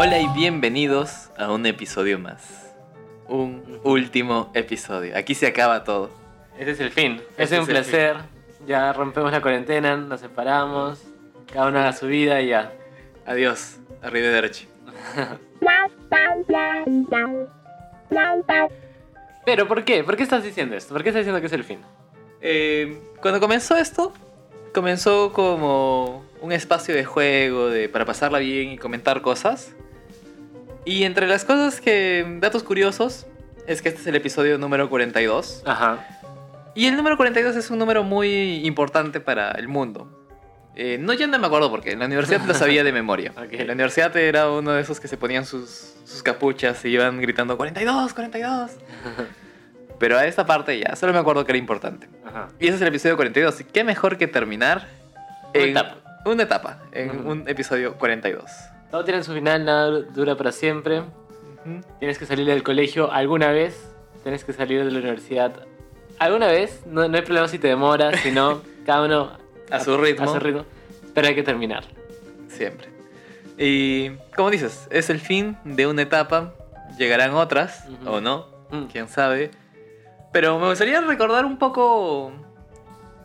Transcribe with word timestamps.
Hola 0.00 0.20
y 0.20 0.28
bienvenidos 0.28 1.28
a 1.36 1.50
un 1.50 1.66
episodio 1.66 2.20
más. 2.20 2.72
Un 3.26 3.80
último 3.82 4.48
episodio. 4.54 5.18
Aquí 5.18 5.34
se 5.34 5.48
acaba 5.48 5.82
todo. 5.82 6.12
Ese 6.56 6.70
es 6.70 6.78
el 6.78 6.92
fin. 6.92 7.20
Es 7.36 7.50
un 7.50 7.62
es 7.62 7.66
placer. 7.66 8.16
Ya 8.64 8.92
rompemos 8.92 9.32
la 9.32 9.40
cuarentena, 9.40 9.96
nos 9.96 10.20
separamos. 10.20 11.02
Cada 11.52 11.66
uno 11.66 11.80
haga 11.80 11.92
su 11.94 12.06
vida 12.06 12.40
y 12.40 12.50
ya. 12.50 12.72
Adiós. 13.26 13.78
Arrivederci. 14.00 14.68
Pero 19.44 19.66
¿por 19.66 19.84
qué? 19.84 20.04
¿Por 20.04 20.16
qué 20.16 20.22
estás 20.22 20.44
diciendo 20.44 20.76
esto? 20.76 20.94
¿Por 20.94 21.02
qué 21.02 21.08
estás 21.08 21.22
diciendo 21.22 21.40
que 21.40 21.48
es 21.48 21.52
el 21.52 21.64
fin? 21.64 21.80
Eh, 22.40 23.02
cuando 23.20 23.40
comenzó 23.40 23.76
esto, 23.76 24.12
comenzó 24.72 25.32
como 25.32 26.24
un 26.40 26.52
espacio 26.52 26.94
de 26.94 27.04
juego, 27.04 27.66
de, 27.68 27.88
para 27.88 28.04
pasarla 28.04 28.38
bien 28.38 28.70
y 28.70 28.78
comentar 28.78 29.22
cosas. 29.22 29.74
Y 30.88 31.04
entre 31.04 31.26
las 31.26 31.44
cosas 31.44 31.82
que, 31.82 32.38
datos 32.40 32.62
curiosos, 32.62 33.26
es 33.66 33.82
que 33.82 33.90
este 33.90 34.00
es 34.00 34.06
el 34.06 34.16
episodio 34.16 34.56
número 34.56 34.88
42. 34.88 35.62
Ajá. 35.66 35.98
Y 36.74 36.86
el 36.86 36.96
número 36.96 37.18
42 37.18 37.56
es 37.56 37.70
un 37.70 37.78
número 37.78 38.04
muy 38.04 38.66
importante 38.66 39.20
para 39.20 39.50
el 39.50 39.68
mundo. 39.68 40.26
Eh, 40.76 40.96
no, 40.98 41.12
ya 41.12 41.26
no 41.26 41.38
me 41.38 41.46
acuerdo 41.46 41.70
porque 41.70 41.90
en 41.90 41.98
la 41.98 42.06
universidad 42.06 42.40
lo 42.46 42.54
sabía 42.54 42.84
de 42.84 42.92
memoria. 42.92 43.34
En 43.50 43.66
la 43.66 43.74
universidad 43.74 44.16
era 44.16 44.50
uno 44.50 44.72
de 44.72 44.80
esos 44.80 44.98
que 44.98 45.08
se 45.08 45.18
ponían 45.18 45.44
sus, 45.44 45.92
sus 46.06 46.22
capuchas 46.22 46.82
y 46.86 46.88
iban 46.88 47.20
gritando 47.20 47.58
42, 47.58 48.14
42. 48.14 48.70
Pero 49.98 50.16
a 50.16 50.24
esta 50.24 50.46
parte 50.46 50.78
ya, 50.78 50.96
solo 50.96 51.12
me 51.12 51.18
acuerdo 51.18 51.44
que 51.44 51.52
era 51.52 51.58
importante. 51.58 52.08
Ajá. 52.24 52.48
Y 52.58 52.68
ese 52.68 52.76
es 52.76 52.80
el 52.80 52.88
episodio 52.88 53.16
42. 53.16 53.60
Y 53.60 53.64
qué 53.64 53.84
mejor 53.84 54.16
que 54.16 54.26
terminar 54.26 54.88
Una 55.54 55.64
en 55.64 55.70
etapa. 55.70 55.96
una 56.24 56.42
etapa, 56.44 56.78
en 56.92 57.26
un 57.26 57.46
episodio 57.46 57.98
42. 57.98 58.50
Todo 58.90 59.04
tiene 59.04 59.22
su 59.22 59.32
final, 59.34 59.64
nada 59.64 59.90
dura 60.00 60.36
para 60.36 60.52
siempre. 60.52 61.02
Tienes 61.98 62.18
que 62.18 62.24
salir 62.26 62.46
del 62.46 62.62
colegio 62.62 63.12
alguna 63.12 63.48
vez. 63.50 63.88
Tienes 64.22 64.44
que 64.44 64.52
salir 64.52 64.84
de 64.84 64.90
la 64.90 64.98
universidad 64.98 65.52
alguna 66.18 66.46
vez. 66.46 66.82
No, 66.86 67.06
no 67.08 67.16
hay 67.16 67.22
problema 67.22 67.48
si 67.48 67.58
te 67.58 67.68
demoras, 67.68 68.18
sino 68.20 68.62
cada 68.86 69.04
uno 69.04 69.32
A 69.70 69.80
su 69.80 69.96
ritmo. 69.98 70.24
A 70.24 70.28
su 70.32 70.38
ritmo. 70.40 70.64
Pero 71.14 71.28
hay 71.28 71.34
que 71.34 71.42
terminar. 71.42 71.84
Siempre. 72.48 72.88
Y 73.58 74.10
como 74.36 74.50
dices, 74.50 74.86
es 74.90 75.10
el 75.10 75.20
fin 75.20 75.56
de 75.64 75.86
una 75.86 76.02
etapa. 76.02 76.54
Llegarán 76.98 77.34
otras, 77.34 77.84
o 78.06 78.20
no, 78.20 78.46
Mm. 78.70 78.84
quién 78.92 79.08
sabe. 79.08 79.50
Pero 80.32 80.58
me 80.58 80.68
gustaría 80.68 81.00
recordar 81.00 81.44
un 81.46 81.58
poco 81.58 82.32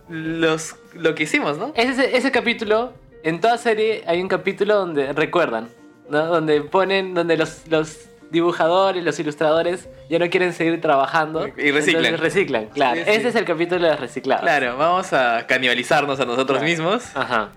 los, 0.10 0.76
lo 0.94 1.16
que 1.16 1.24
hicimos, 1.24 1.58
¿no? 1.58 1.72
Ese, 1.76 2.16
ese 2.16 2.32
capítulo, 2.32 2.94
en 3.24 3.40
toda 3.42 3.58
serie 3.58 4.04
hay 4.06 4.22
un 4.22 4.28
capítulo 4.28 4.76
donde 4.76 5.14
recuerdan, 5.14 5.70
¿no? 6.10 6.26
Donde 6.28 6.62
ponen, 6.62 7.14
donde 7.14 7.38
los, 7.38 7.68
los 7.68 8.06
dibujadores, 8.30 9.04
los 9.04 9.20
ilustradores 9.20 9.88
ya 10.10 10.20
no 10.20 10.30
quieren 10.30 10.54
seguir 10.54 10.82
trabajando. 10.82 11.48
Y 11.58 11.72
reciclan. 11.72 12.18
Reciclan, 12.18 12.66
claro. 12.68 12.98
Sí, 12.98 13.04
sí. 13.06 13.12
Ese 13.12 13.28
es 13.30 13.36
el 13.36 13.46
capítulo 13.46 13.84
de 13.86 13.92
los 13.92 14.00
reciclados. 14.00 14.42
Claro, 14.44 14.78
vamos 14.78 15.14
a 15.14 15.46
canibalizarnos 15.48 16.20
a 16.20 16.26
nosotros 16.26 16.60
Claro. 16.60 16.70
mismos. 16.70 17.06
Ajá. 17.16 17.50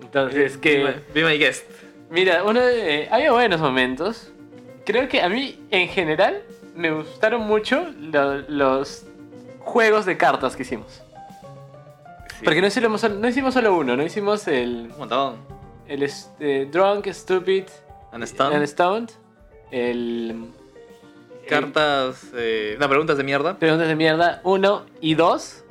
Entonces, 0.00 0.56
que... 0.56 0.78
Be 0.78 0.84
my- 0.84 1.22
be 1.22 1.24
my 1.32 1.38
guest. 1.38 1.64
Mira, 2.10 2.42
uno 2.44 2.60
de- 2.60 3.02
eh, 3.02 3.08
había 3.10 3.32
buenos 3.32 3.60
momentos. 3.60 4.32
Creo 4.86 5.08
que 5.08 5.20
a 5.20 5.28
mí, 5.28 5.58
en 5.70 5.88
general, 5.88 6.42
me 6.74 6.90
gustaron 6.92 7.42
mucho 7.42 7.84
lo- 8.00 8.38
los 8.48 9.04
juegos 9.58 10.06
de 10.06 10.16
cartas 10.16 10.56
que 10.56 10.62
hicimos. 10.62 11.02
Sí. 12.38 12.44
Porque 12.44 12.60
no 12.60 12.66
hicimos, 12.68 13.00
solo- 13.00 13.16
no 13.16 13.28
hicimos 13.28 13.54
solo 13.54 13.76
uno, 13.76 13.96
no 13.96 14.02
hicimos 14.04 14.46
el, 14.48 14.90
Un 14.92 14.98
montón. 14.98 15.36
el 15.88 16.02
este, 16.02 16.66
Drunk, 16.66 17.08
Stupid 17.08 17.64
And 18.12 18.22
Stone. 18.24 18.54
and 18.56 18.66
Stoned. 18.66 19.10
El. 19.70 20.46
Cartas. 21.48 22.28
eh, 22.34 22.76
no, 22.78 22.88
preguntas 22.88 23.16
de 23.16 23.24
mierda. 23.24 23.58
Preguntas 23.58 23.88
de 23.88 23.96
mierda 23.96 24.40
1 24.44 24.82
y 25.00 25.14
2. 25.14 25.64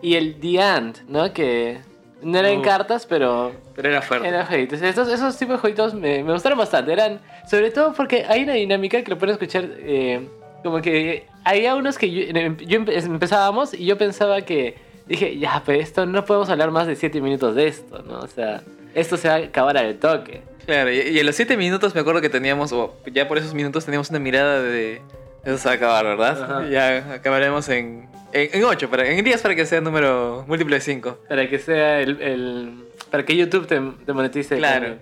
Y 0.00 0.14
el 0.16 0.40
The 0.40 0.60
Ant, 0.62 0.98
¿no? 1.06 1.32
Que 1.32 1.78
no 2.22 2.38
eran 2.38 2.58
Uh. 2.58 2.62
cartas, 2.62 3.06
pero 3.06 3.52
Pero 3.74 3.88
era 3.90 4.02
fuerte. 4.02 4.26
eran 4.28 4.46
jueguitos. 4.46 4.82
Estos, 4.82 5.08
esos 5.08 5.36
tipos 5.38 5.56
de 5.56 5.60
jueguitos 5.60 5.94
me, 5.94 6.24
me 6.24 6.32
gustaron 6.32 6.58
bastante. 6.58 6.92
Eran. 6.92 7.20
Sobre 7.48 7.70
todo 7.70 7.92
porque 7.92 8.24
hay 8.28 8.42
una 8.44 8.54
dinámica 8.54 9.02
que 9.02 9.10
lo 9.10 9.18
pueden 9.18 9.34
escuchar. 9.34 9.64
eh, 9.78 10.28
como 10.62 10.80
que 10.80 11.26
había 11.44 11.74
unos 11.74 11.98
que 11.98 12.08
yo, 12.10 12.22
yo 12.22 12.78
empe- 12.80 13.04
empezábamos 13.04 13.74
y 13.74 13.84
yo 13.84 13.96
pensaba 13.98 14.40
que. 14.42 14.76
Dije, 15.12 15.38
ya, 15.38 15.62
pero 15.66 15.78
esto 15.78 16.06
no 16.06 16.24
podemos 16.24 16.48
hablar 16.48 16.70
más 16.70 16.86
de 16.86 16.96
7 16.96 17.20
minutos 17.20 17.54
de 17.54 17.66
esto, 17.66 18.02
¿no? 18.02 18.20
O 18.20 18.26
sea, 18.26 18.62
esto 18.94 19.18
se 19.18 19.28
va 19.28 19.34
a 19.34 19.38
acabar 19.38 19.76
al 19.76 19.96
toque. 19.96 20.40
Claro, 20.64 20.90
y, 20.90 21.00
y 21.00 21.18
en 21.18 21.26
los 21.26 21.34
siete 21.36 21.56
minutos 21.58 21.94
me 21.94 22.00
acuerdo 22.00 22.20
que 22.22 22.30
teníamos, 22.30 22.72
o 22.72 22.94
ya 23.12 23.28
por 23.28 23.36
esos 23.36 23.52
minutos 23.52 23.84
teníamos 23.84 24.08
una 24.08 24.20
mirada 24.20 24.62
de... 24.62 25.02
Eso 25.44 25.58
se 25.58 25.66
va 25.68 25.72
a 25.72 25.76
acabar, 25.76 26.04
¿verdad? 26.06 26.42
Ajá. 26.42 26.68
Ya 26.70 27.12
acabaremos 27.12 27.68
en, 27.68 28.08
en, 28.32 28.48
en 28.54 28.64
ocho, 28.64 28.88
para, 28.88 29.06
en 29.06 29.22
10 29.22 29.42
para 29.42 29.54
que 29.54 29.66
sea 29.66 29.80
número 29.82 30.44
múltiplo 30.48 30.74
de 30.76 30.80
5. 30.80 31.18
Para 31.28 31.46
que 31.48 31.58
sea 31.58 32.00
el. 32.00 32.22
el- 32.22 32.84
para 33.10 33.24
que 33.26 33.36
YouTube 33.36 33.66
te, 33.66 33.78
te 34.06 34.12
monetice. 34.14 34.56
Claro. 34.56 34.94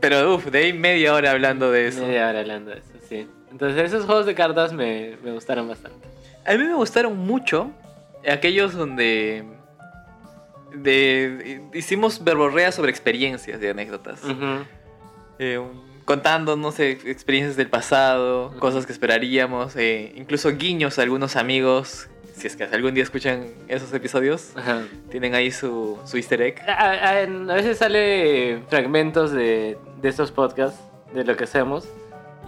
Pero 0.00 0.34
uff, 0.34 0.46
de 0.46 0.58
ahí 0.58 0.72
media 0.72 1.14
hora 1.14 1.30
hablando 1.30 1.70
de 1.70 1.86
eso. 1.88 2.04
Media 2.06 2.28
hora 2.28 2.40
hablando 2.40 2.70
de 2.72 2.78
eso, 2.78 3.06
sí. 3.08 3.28
Entonces, 3.52 3.80
esos 3.84 4.06
juegos 4.06 4.26
de 4.26 4.34
cartas 4.34 4.72
me, 4.72 5.16
me 5.22 5.30
gustaron 5.32 5.68
bastante. 5.68 6.08
A 6.46 6.52
mí 6.54 6.64
me 6.64 6.74
gustaron 6.74 7.16
mucho 7.16 7.70
aquellos 8.28 8.74
donde... 8.74 9.44
De, 10.74 11.62
hicimos 11.74 12.24
verborrea 12.24 12.72
sobre 12.72 12.90
experiencias 12.90 13.60
y 13.62 13.66
anécdotas. 13.66 14.20
Eh, 15.38 15.60
contando, 16.06 16.56
no 16.56 16.72
sé, 16.72 16.92
experiencias 16.92 17.56
del 17.56 17.68
pasado, 17.68 18.54
cosas 18.58 18.86
que 18.86 18.92
esperaríamos, 18.92 19.76
eh, 19.76 20.12
incluso 20.16 20.50
guiños 20.56 20.98
a 20.98 21.02
algunos 21.02 21.36
amigos. 21.36 22.08
Si 22.34 22.46
es 22.46 22.56
que 22.56 22.64
algún 22.64 22.94
día 22.94 23.02
escuchan 23.02 23.48
esos 23.68 23.92
episodios, 23.92 24.52
Ajá. 24.56 24.84
tienen 25.10 25.34
ahí 25.34 25.50
su, 25.50 25.98
su 26.06 26.16
easter 26.16 26.40
egg. 26.40 26.62
A, 26.66 27.18
a 27.20 27.26
veces 27.54 27.76
sale 27.76 28.62
fragmentos 28.70 29.30
de, 29.30 29.76
de 30.00 30.08
estos 30.08 30.32
podcasts, 30.32 30.80
de 31.12 31.24
lo 31.24 31.36
que 31.36 31.44
hacemos, 31.44 31.86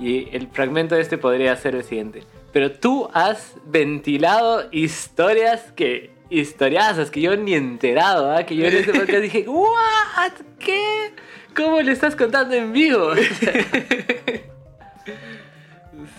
y 0.01 0.35
el 0.35 0.49
fragmento 0.49 0.95
de 0.95 1.03
este 1.03 1.19
podría 1.19 1.55
ser 1.57 1.75
el 1.75 1.85
siguiente. 1.85 2.23
Pero 2.55 2.71
tú 2.71 3.11
has 3.13 3.55
ventilado 3.67 4.69
historias 4.71 5.73
que... 5.73 6.15
Historiazas 6.31 7.11
que 7.11 7.21
yo 7.21 7.37
ni 7.37 7.55
enterado, 7.55 8.33
¿ah? 8.33 8.47
Que 8.47 8.57
yo 8.57 8.65
en 8.67 8.77
este 8.77 8.93
podcast 8.93 9.21
dije, 9.21 9.45
¿What? 9.49 10.33
¿Qué? 10.59 11.13
¿Cómo 11.55 11.83
le 11.83 11.93
estás 11.93 12.17
contando 12.17 12.55
en 12.55 12.73
vivo? 12.73 13.11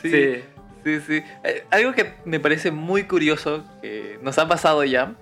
Sí, 0.01 0.43
sí, 0.83 0.99
sí. 1.07 1.23
Eh, 1.43 1.63
Algo 1.71 1.93
que 1.93 2.13
me 2.25 2.39
parece 2.39 2.69
muy 2.69 3.05
curioso, 3.05 3.63
que 3.81 4.19
nos 4.21 4.37
ha 4.37 4.47
pasado 4.47 4.83
ya, 4.83 5.15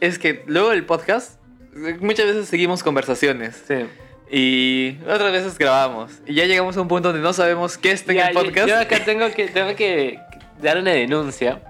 es 0.00 0.18
que 0.18 0.42
luego 0.46 0.70
del 0.70 0.84
podcast, 0.84 1.40
eh, 1.74 1.96
muchas 2.00 2.26
veces 2.26 2.48
seguimos 2.48 2.82
conversaciones. 2.82 3.64
Sí. 3.66 3.86
Y 4.30 4.98
otras 5.02 5.32
veces 5.32 5.56
grabamos. 5.58 6.12
Y 6.26 6.34
ya 6.34 6.44
llegamos 6.44 6.76
a 6.76 6.80
un 6.82 6.88
punto 6.88 7.08
donde 7.08 7.22
no 7.22 7.32
sabemos 7.32 7.78
qué 7.78 7.92
está 7.92 8.12
en 8.12 8.18
Ya, 8.18 8.26
el 8.28 8.34
podcast. 8.34 8.68
Yo, 8.68 8.78
acá 8.78 9.04
tengo 9.04 9.30
que, 9.30 9.48
tengo 9.48 9.74
que 9.74 10.18
dar 10.60 10.78
una 10.78 10.90
denuncia. 10.92 11.60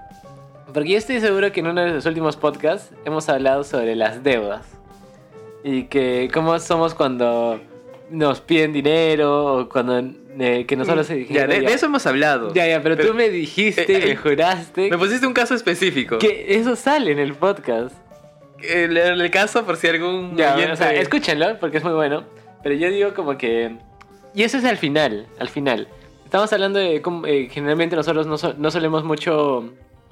Porque 0.73 0.89
yo 0.91 0.97
estoy 0.97 1.19
seguro 1.21 1.51
que 1.51 1.61
en 1.61 1.67
uno 1.67 1.81
de 1.81 1.91
los 1.91 2.05
últimos 2.05 2.35
podcasts 2.35 2.91
hemos 3.05 3.27
hablado 3.29 3.63
sobre 3.63 3.95
las 3.95 4.23
deudas. 4.23 4.65
Y 5.63 5.83
que 5.83 6.29
cómo 6.33 6.57
somos 6.59 6.93
cuando 6.93 7.59
nos 8.09 8.41
piden 8.41 8.73
dinero 8.73 9.45
o 9.61 9.69
cuando 9.69 9.99
eh, 10.39 10.65
que 10.67 10.75
nosotros 10.75 11.09
Mm, 11.09 11.33
ya, 11.33 11.47
de, 11.47 11.61
de 11.61 11.73
eso 11.73 11.85
hemos 11.87 12.05
hablado. 12.05 12.53
Ya, 12.53 12.67
ya, 12.67 12.81
pero, 12.83 12.97
tú 12.97 13.13
me 13.13 13.29
dijiste, 13.29 13.83
Eh, 13.83 14.05
me 14.05 14.11
eh, 14.11 14.15
juraste 14.15 14.89
Me 14.89 14.97
pusiste 14.97 15.25
un 15.27 15.33
caso 15.33 15.55
específico. 15.55 16.17
que 16.17 16.45
eso 16.55 16.75
sale 16.75 17.11
en 17.11 17.19
el 17.19 17.33
podcast. 17.33 17.95
El, 18.61 18.97
el 18.97 19.31
caso, 19.31 19.65
por 19.65 19.77
si 19.77 19.87
algún. 19.87 20.35
Ya, 20.35 20.55
oyente- 20.55 20.73
o 20.73 20.75
sea, 20.75 20.93
escúchenlo 20.93 21.57
porque 21.59 21.77
es 21.77 21.83
muy 21.83 21.93
bueno. 21.93 22.23
Pero 22.63 22.75
yo 22.75 22.89
digo 22.89 23.13
como 23.13 23.37
que... 23.37 23.75
Y 24.33 24.43
eso 24.43 24.57
es 24.57 24.65
al 24.65 24.77
final, 24.77 25.27
al 25.39 25.49
final. 25.49 25.87
Estamos 26.25 26.51
hablando 26.53 26.77
de 26.79 27.01
cómo 27.01 27.25
eh, 27.25 27.47
generalmente 27.51 27.95
nosotros 27.95 28.27
no, 28.27 28.37
so- 28.37 28.53
no 28.57 28.69
solemos 28.69 29.03
mucho 29.03 29.69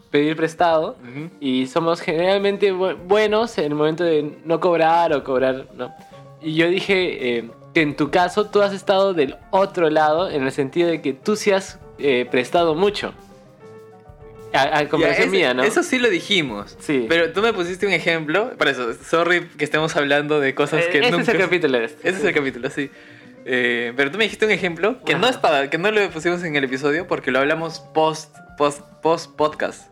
pedir 0.10 0.36
prestado 0.36 0.96
Ujú. 1.04 1.30
y 1.40 1.68
somos 1.68 2.02
generalmente 2.02 2.74
bu- 2.74 2.98
buenos 3.08 3.58
en 3.58 3.66
el 3.66 3.76
momento 3.76 4.04
de 4.04 4.38
no 4.46 4.60
cobrar 4.60 5.14
o 5.14 5.24
cobrar, 5.24 5.68
¿no? 5.76 5.94
Y 6.42 6.54
yo 6.56 6.68
dije 6.70 7.38
eh, 7.40 7.50
que 7.74 7.82
en 7.82 7.96
tu 7.96 8.10
caso 8.10 8.46
tú 8.48 8.62
has 8.62 8.74
estado 8.74 9.14
del 9.14 9.36
otro 9.52 9.90
lado 9.90 10.30
en 10.30 10.44
el 10.44 10.52
sentido 10.52 10.90
de 10.90 11.02
que 11.02 11.14
tú 11.14 11.36
sí 11.36 11.52
has 11.52 11.80
eh, 12.00 12.26
prestado 12.32 12.74
mucho. 12.74 13.14
A, 14.58 14.78
a 14.80 14.90
comparación 14.90 15.26
Ya, 15.26 15.30
ese- 15.30 15.38
mía, 15.38 15.54
¿no? 15.54 15.64
Eso 15.64 15.84
sí 15.84 16.00
lo 16.00 16.10
dijimos. 16.10 16.76
Sí. 16.80 17.06
Pero 17.08 17.32
tú 17.32 17.42
me 17.42 17.54
pusiste 17.54 17.86
un 17.88 17.94
ejemplo. 17.94 18.52
Por 18.58 18.68
eso, 18.68 18.94
sorry 18.94 19.48
que 19.58 19.64
estemos 19.64 19.96
hablando 19.96 20.40
de 20.40 20.54
cosas 20.56 20.84
Eh, 20.86 20.90
que 20.92 21.00
ese 21.00 21.12
nunca. 21.12 21.24
es 21.24 21.30
el 21.30 21.38
capítulo 21.40 21.78
este. 21.80 22.10
Ese 22.10 22.20
es 22.20 22.24
el 22.26 22.34
capítulo, 22.34 22.70
sí. 22.70 22.90
Eh, 23.46 23.94
pero 23.96 24.12
tú 24.12 24.18
me 24.18 24.26
dijiste 24.26 24.46
un 24.46 24.52
ejemplo 24.52 25.02
que 25.06 25.14
no 25.16 25.28
Ajá. 25.28 25.36
estaba, 25.36 25.70
que 25.70 25.78
no 25.78 25.90
lo 25.92 26.10
pusimos 26.10 26.44
en 26.44 26.56
el 26.56 26.64
episodio 26.66 27.08
porque 27.08 27.32
lo 27.32 27.40
hablamos 27.40 27.80
post, 27.80 28.36
post, 28.58 28.82
post 29.02 29.36
podcast. 29.38 29.90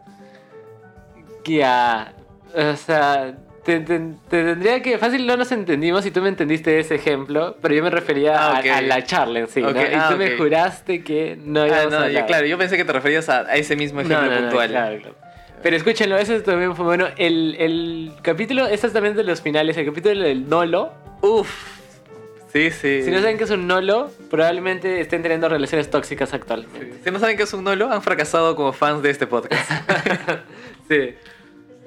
Ya, 1.45 2.13
o 2.55 2.75
sea, 2.75 3.35
te, 3.65 3.79
te- 3.81 3.99
te 3.99 4.43
tendría 4.43 4.81
que. 4.81 4.97
Fácil 4.97 5.25
no 5.27 5.35
nos 5.37 5.51
entendimos 5.51 6.05
y 6.05 6.11
tú 6.11 6.21
me 6.21 6.29
entendiste 6.29 6.79
ese 6.79 6.95
ejemplo, 6.95 7.57
pero 7.61 7.73
yo 7.75 7.83
me 7.83 7.89
refería 7.89 8.35
Ah, 8.37 8.57
a- 8.57 8.81
la 8.81 9.03
charla 9.03 9.39
en 9.39 9.47
sí. 9.47 9.61
¿no? 9.61 9.71
Y 9.71 9.73
ah, 9.95 10.07
tú 10.11 10.17
me 10.17 10.33
ok. 10.33 10.37
juraste 10.37 11.03
que 11.03 11.37
no 11.43 11.61
Ah, 11.63 11.67
íbamos 11.67 11.85
no, 11.91 11.99
yo- 11.99 12.05
hablar. 12.05 12.25
claro, 12.27 12.45
yo 12.47 12.57
pensé 12.57 12.77
que 12.77 12.85
te 12.85 12.93
referías 12.93 13.27
a, 13.29 13.39
a 13.41 13.55
ese 13.55 13.75
mismo 13.75 14.01
ejemplo 14.01 14.29
No, 14.31 14.37
puntual. 14.41 14.69
claro, 14.69 14.97
claro. 14.99 15.15
Pero 15.63 15.77
escúchenlo, 15.77 16.15
eso 16.17 16.39
también 16.41 16.75
fue 16.75 16.85
bueno. 16.85 17.07
El, 17.17 17.55
el 17.57 18.11
capítulo, 18.21 18.67
este 18.67 18.85
es 18.87 18.93
también 18.93 19.15
de 19.15 19.23
los 19.23 19.41
finales, 19.41 19.75
el 19.77 19.85
capítulo 19.85 20.21
del 20.21 20.47
Nolo. 20.47 20.93
Uf. 21.21 21.73
Sí, 22.53 22.69
sí. 22.71 23.01
Si 23.03 23.09
no 23.11 23.19
saben 23.19 23.37
qué 23.37 23.45
es 23.45 23.49
un 23.49 23.65
Nolo, 23.67 24.11
probablemente 24.29 25.01
estén 25.01 25.21
teniendo 25.23 25.49
relaciones 25.49 25.89
tóxicas 25.89 26.33
actualmente. 26.33 26.93
Si 27.03 27.11
no 27.11 27.19
saben 27.19 27.35
qué 27.35 27.43
es 27.43 27.53
un 27.53 27.63
Nolo, 27.63 27.91
han 27.91 28.01
fracasado 28.03 28.55
como 28.55 28.71
fans 28.73 29.01
de 29.01 29.09
este 29.09 29.25
podcast. 29.27 29.69
Sí. 30.87 31.15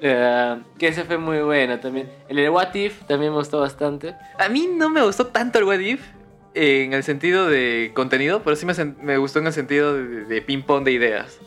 Eh, 0.01 0.57
que 0.77 0.87
ese 0.87 1.03
fue 1.03 1.17
muy 1.17 1.39
bueno 1.41 1.79
también. 1.79 2.09
El 2.29 2.37
de 2.37 2.49
What 2.49 2.73
If 2.75 3.03
también 3.05 3.31
me 3.31 3.37
gustó 3.37 3.59
bastante. 3.59 4.15
A 4.37 4.47
mí 4.49 4.67
no 4.73 4.89
me 4.89 5.01
gustó 5.03 5.27
tanto 5.27 5.59
el 5.59 5.65
What 5.65 5.79
If 5.79 6.01
en 6.53 6.93
el 6.93 7.03
sentido 7.03 7.47
de 7.47 7.91
contenido, 7.93 8.41
pero 8.43 8.55
sí 8.55 8.65
me, 8.65 8.73
me 9.01 9.17
gustó 9.17 9.39
en 9.39 9.47
el 9.47 9.53
sentido 9.53 9.93
de, 9.95 10.25
de 10.25 10.41
ping-pong 10.41 10.83
de 10.83 10.91
ideas. 10.91 11.37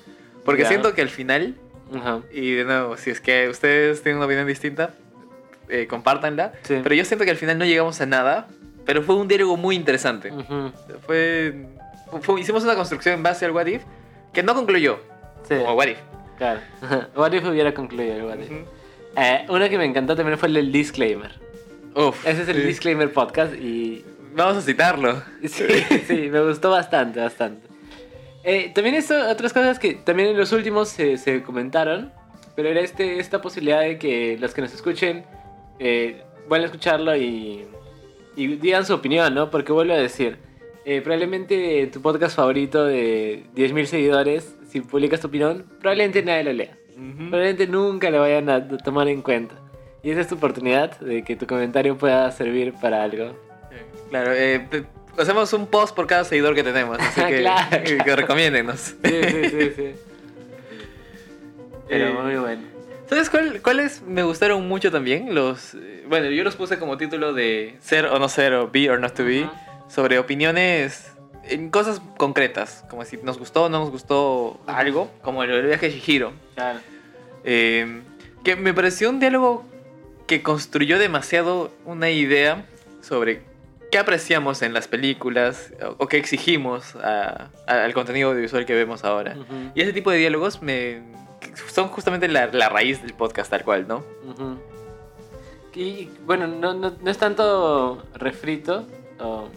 Porque 0.44 0.62
Ya. 0.62 0.68
siento 0.68 0.94
que 0.94 1.02
al 1.02 1.08
final, 1.08 1.54
Ajá. 1.94 2.20
y 2.32 2.52
de 2.52 2.64
nuevo, 2.64 2.96
si 2.96 3.10
es 3.10 3.20
que 3.20 3.48
ustedes 3.48 4.02
tienen 4.02 4.18
una 4.18 4.26
opinión 4.26 4.46
distinta, 4.46 4.90
eh, 5.68 5.86
compártanla. 5.86 6.52
Sí. 6.62 6.80
Pero 6.82 6.94
yo 6.94 7.04
siento 7.04 7.24
que 7.24 7.30
al 7.30 7.36
final 7.36 7.58
no 7.58 7.64
llegamos 7.64 8.00
a 8.00 8.06
nada, 8.06 8.48
pero 8.84 9.02
fue 9.02 9.14
un 9.16 9.28
diálogo 9.28 9.56
muy 9.56 9.76
interesante. 9.76 10.30
Ujú. 10.30 10.72
Fue, 11.06 11.66
fue- 12.20 12.40
hicimos 12.40 12.62
una 12.64 12.74
construcción 12.74 13.14
en 13.14 13.22
base 13.22 13.44
al 13.46 13.52
What 13.52 13.66
If 13.66 13.82
que 14.32 14.42
no 14.42 14.54
concluyó. 14.54 14.98
Sí, 15.48 15.54
Como 15.56 15.74
What 15.74 15.86
If. 15.88 15.98
Claro. 16.42 16.60
What 17.16 17.32
If 17.32 17.44
hubiera 17.44 17.72
concluido 17.72 18.26
What 18.26 18.38
If. 18.40 18.50
Ujú. 18.50 18.64
Eh, 19.16 19.46
uno 19.48 19.68
que 19.68 19.78
me 19.78 19.84
encantó 19.84 20.16
también 20.16 20.38
fue 20.38 20.48
el 20.48 20.54
del 20.54 20.72
disclaimer. 20.72 21.32
Uf, 21.94 22.26
Ese 22.26 22.42
es 22.42 22.48
el 22.48 22.56
sí. 22.56 22.62
disclaimer 22.62 23.12
podcast 23.12 23.54
y 23.54 24.04
Vamos 24.34 24.56
a 24.56 24.62
citarlo. 24.62 25.22
Sí, 25.46 25.64
sí, 26.06 26.28
me 26.30 26.40
gustó 26.40 26.70
bastante, 26.70 27.20
bastante. 27.20 27.68
Eh, 28.44 28.72
también 28.74 28.94
esto, 28.96 29.14
otras 29.28 29.52
cosas 29.52 29.78
que 29.78 29.94
también 29.94 30.30
en 30.30 30.36
los 30.38 30.52
últimos 30.52 30.88
se, 30.88 31.18
se 31.18 31.42
comentaron, 31.42 32.10
pero 32.56 32.68
era 32.70 32.80
este, 32.80 33.18
esta 33.20 33.42
posibilidad 33.42 33.80
de 33.82 33.98
que 33.98 34.36
los 34.40 34.54
que 34.54 34.62
nos 34.62 34.72
escuchen 34.72 35.24
eh, 35.78 36.22
vuelvan 36.48 36.62
a 36.62 36.72
escucharlo 36.72 37.14
y, 37.14 37.66
y 38.34 38.46
digan 38.56 38.86
su 38.86 38.94
opinión, 38.94 39.34
¿no? 39.34 39.50
Porque 39.50 39.70
vuelvo 39.72 39.92
a 39.92 39.98
decir, 39.98 40.38
eh, 40.84 41.00
probablemente 41.00 41.86
tu 41.92 42.00
podcast 42.02 42.36
favorito 42.36 42.84
de 42.84 43.44
10.000 43.54 43.84
seguidores, 43.86 44.54
si 44.68 44.80
publicas 44.80 45.20
tu 45.20 45.28
opinión, 45.28 45.64
probablemente 45.80 46.22
nadie 46.22 46.44
lo 46.44 46.52
lea. 46.52 46.76
Ujú. 46.92 47.16
Probablemente 47.30 47.66
nunca 47.66 48.10
lo 48.10 48.20
vayan 48.20 48.48
a 48.50 48.66
tomar 48.78 49.08
en 49.08 49.22
cuenta. 49.22 49.54
Y 50.02 50.10
esa 50.10 50.20
es 50.20 50.28
tu 50.28 50.34
oportunidad 50.34 50.98
de 51.00 51.22
que 51.22 51.36
tu 51.36 51.46
comentario 51.46 51.96
pueda 51.96 52.30
servir 52.32 52.74
para 52.80 53.02
algo. 53.04 53.36
Claro, 54.10 54.32
eh, 54.34 54.66
hacemos 55.16 55.52
un 55.52 55.66
post 55.68 55.94
por 55.94 56.06
cada 56.06 56.24
seguidor 56.24 56.54
que 56.54 56.62
tenemos, 56.64 56.98
así 56.98 57.20
que, 57.28 57.38
Claro, 57.40 57.68
que 57.84 57.96
claro. 57.98 58.16
recomiéndennos. 58.22 58.80
Sí, 58.80 58.96
sí, 59.04 59.48
sí, 59.50 59.70
sí. 59.76 59.84
Pero 61.88 62.06
Eh, 62.08 62.12
muy 62.22 62.36
bueno. 62.36 62.62
¿Sabes 63.08 63.28
cuál- 63.28 63.60
cuáles 63.60 64.02
me 64.02 64.22
gustaron 64.22 64.66
mucho 64.66 64.90
también? 64.90 65.34
Los, 65.34 65.74
eh, 65.74 66.04
bueno, 66.08 66.30
yo 66.30 66.44
los 66.44 66.56
puse 66.56 66.78
como 66.78 66.96
título 66.96 67.32
de 67.34 67.76
ser 67.80 68.06
o 68.06 68.18
no 68.18 68.28
ser 68.28 68.54
o 68.54 68.68
be 68.70 68.88
or 68.90 68.98
not 68.98 69.12
to 69.14 69.24
be, 69.24 69.42
Ujú. 69.42 69.50
Sobre 69.92 70.18
opiniones 70.18 71.12
en 71.44 71.70
cosas 71.70 72.00
concretas, 72.16 72.84
como 72.88 73.04
si 73.04 73.16
nos 73.18 73.38
gustó 73.38 73.64
o 73.64 73.68
no 73.68 73.80
nos 73.80 73.90
gustó 73.90 74.60
algo, 74.66 75.10
como 75.22 75.42
el 75.42 75.66
viaje 75.66 75.88
de 75.90 75.98
Shihiro. 75.98 76.32
Claro. 76.54 76.78
Eh, 77.44 78.00
que 78.44 78.56
me 78.56 78.72
pareció 78.72 79.10
un 79.10 79.18
diálogo 79.20 79.64
que 80.26 80.42
construyó 80.42 80.98
demasiado 80.98 81.70
una 81.84 82.10
idea 82.10 82.64
sobre 83.00 83.42
qué 83.90 83.98
apreciamos 83.98 84.62
en 84.62 84.72
las 84.72 84.86
películas 84.88 85.72
o, 85.84 86.04
o 86.04 86.06
qué 86.08 86.16
exigimos 86.16 86.94
a- 86.96 87.50
a- 87.66 87.84
al 87.84 87.92
contenido 87.92 88.30
audiovisual 88.30 88.64
que 88.64 88.74
vemos 88.74 89.04
ahora. 89.04 89.36
Y 89.74 89.82
ese 89.82 89.92
tipo 89.92 90.10
de 90.10 90.18
diálogos 90.18 90.62
me 90.62 91.02
son 91.72 91.88
justamente 91.88 92.28
la, 92.28 92.46
la 92.46 92.68
raíz 92.68 93.02
del 93.02 93.14
podcast 93.14 93.50
tal 93.50 93.64
cual, 93.64 93.86
¿no? 93.88 94.04
Y 95.74 96.08
bueno, 96.24 96.46
no, 96.46 96.72
no, 96.74 96.92
no 97.00 97.10
es 97.10 97.18
tanto 97.18 98.02
refrito 98.14 98.86
o 99.18 99.48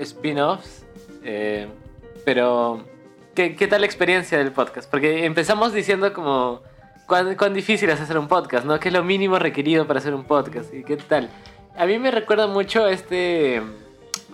spin-offs, 0.00 0.84
eh, 1.22 1.68
pero 2.24 2.84
¿qué, 3.34 3.54
¿qué 3.56 3.66
tal 3.66 3.82
la 3.82 3.86
experiencia 3.86 4.38
del 4.38 4.52
podcast? 4.52 4.90
Porque 4.90 5.24
empezamos 5.24 5.72
diciendo 5.72 6.12
como 6.12 6.62
cuán, 7.06 7.54
difícil 7.54 7.90
es 7.90 8.00
hacer 8.00 8.18
un 8.18 8.28
podcast, 8.28 8.64
¿no? 8.66 8.78
¿Qué 8.80 8.88
es 8.88 8.94
lo 8.94 9.04
mínimo 9.04 9.38
requerido 9.38 9.86
para 9.86 9.98
hacer 9.98 10.14
un 10.14 10.24
podcast? 10.24 10.72
¿Y 10.72 10.84
qué 10.84 10.96
tal? 10.96 11.28
A 11.76 11.86
mí 11.86 11.98
me 11.98 12.10
recuerda 12.10 12.46
mucho 12.46 12.86
este... 12.86 13.62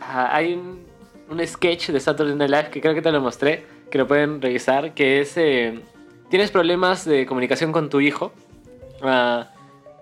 hay 0.01 0.55
un, 0.55 0.87
un 1.29 1.47
sketch 1.47 1.91
de 1.91 2.01
Saturday 2.01 2.35
Night 2.35 2.51
Live 2.51 2.71
que 2.71 2.81
creo 2.81 2.95
que 2.95 3.03
te 3.03 3.11
lo 3.11 3.21
mostré, 3.21 3.65
que 3.91 3.99
lo 3.99 4.07
pueden 4.07 4.41
revisar, 4.41 4.95
que 4.95 5.21
es... 5.21 5.37
eh, 5.37 5.81
tienes 6.31 6.51
problemas 6.51 7.05
de 7.05 7.27
comunicación 7.27 7.73
con 7.73 7.91
tu 7.91 8.01
hijo, 8.01 8.33
ah, 9.03 9.49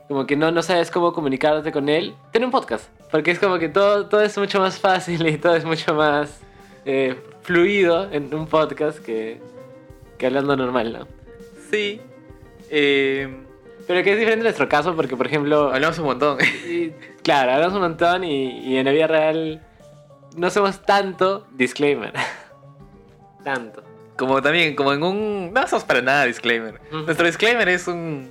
como 0.09 0.27
que 0.27 0.37
no, 0.37 0.53
no 0.53 0.63
sabes 0.63 0.91
cómo 0.91 1.13
comunicarte 1.13 1.73
con 1.73 1.89
él, 1.89 2.15
ten 2.33 2.45
un 2.45 2.51
podcast, 2.51 2.89
porque 3.11 3.31
es 3.31 3.39
como 3.39 3.59
que 3.59 3.69
todo, 3.69 4.07
todo 4.07 4.23
es 4.23 4.37
mucho 4.39 4.61
más 4.61 4.79
fácil 4.79 5.27
y 5.27 5.39
todo 5.39 5.57
es 5.57 5.65
mucho 5.65 5.95
más 5.95 6.41
eh, 6.85 7.17
fluido 7.43 8.11
en 8.13 8.33
un 8.35 8.47
podcast 8.47 8.99
que, 8.99 9.41
que 10.19 10.27
hablando 10.27 10.57
normal, 10.57 10.93
¿no? 10.93 11.09
Sí. 11.71 12.01
Eh, 12.71 13.29
Pero 13.87 14.03
que 14.03 14.13
es 14.13 14.19
diferente 14.19 14.41
en 14.41 14.45
nuestro 14.45 14.69
caso, 14.69 14.95
porque 14.95 15.17
por 15.17 15.27
ejemplo, 15.27 15.73
hablamos 15.73 15.99
un 15.99 16.05
montón. 16.07 16.39
y, 16.69 16.91
claro, 17.23 17.53
hablamos 17.53 17.75
un 17.75 17.83
montón 17.83 18.25
y, 18.25 18.61
y 18.61 18.77
en 18.77 18.85
la 18.85 18.93
vida 18.93 19.07
real 19.07 19.63
no 20.37 20.51
somos 20.51 20.83
tanto 20.85 21.47
disclaimer. 21.53 22.13
tanto. 23.45 23.83
Como 24.17 24.43
también, 24.43 24.75
como 24.75 24.93
en 24.93 25.03
un... 25.03 25.53
No 25.53 25.67
somos 25.69 25.85
para 25.85 26.03
nada 26.03 26.25
disclaimer. 26.25 26.81
Ujú. 26.91 27.03
Nuestro 27.05 27.27
disclaimer 27.27 27.69
es 27.69 27.87
un... 27.87 28.29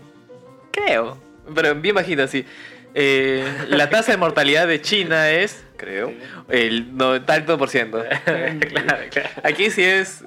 Creo. 0.71 1.17
Pero 1.55 1.75
bien 1.75 1.95
bajito 1.95 2.23
así. 2.23 2.45
Eh, 2.95 3.45
la 3.69 3.89
tasa 3.89 4.11
de 4.11 4.17
mortalidad 4.17 4.67
de 4.67 4.81
China 4.81 5.29
es, 5.29 5.63
creo, 5.77 6.13
el 6.49 6.93
90%. 6.93 7.91
claro, 8.69 9.03
claro. 9.11 9.29
Aquí 9.43 9.69
sí 9.69 9.83
es 9.83 10.23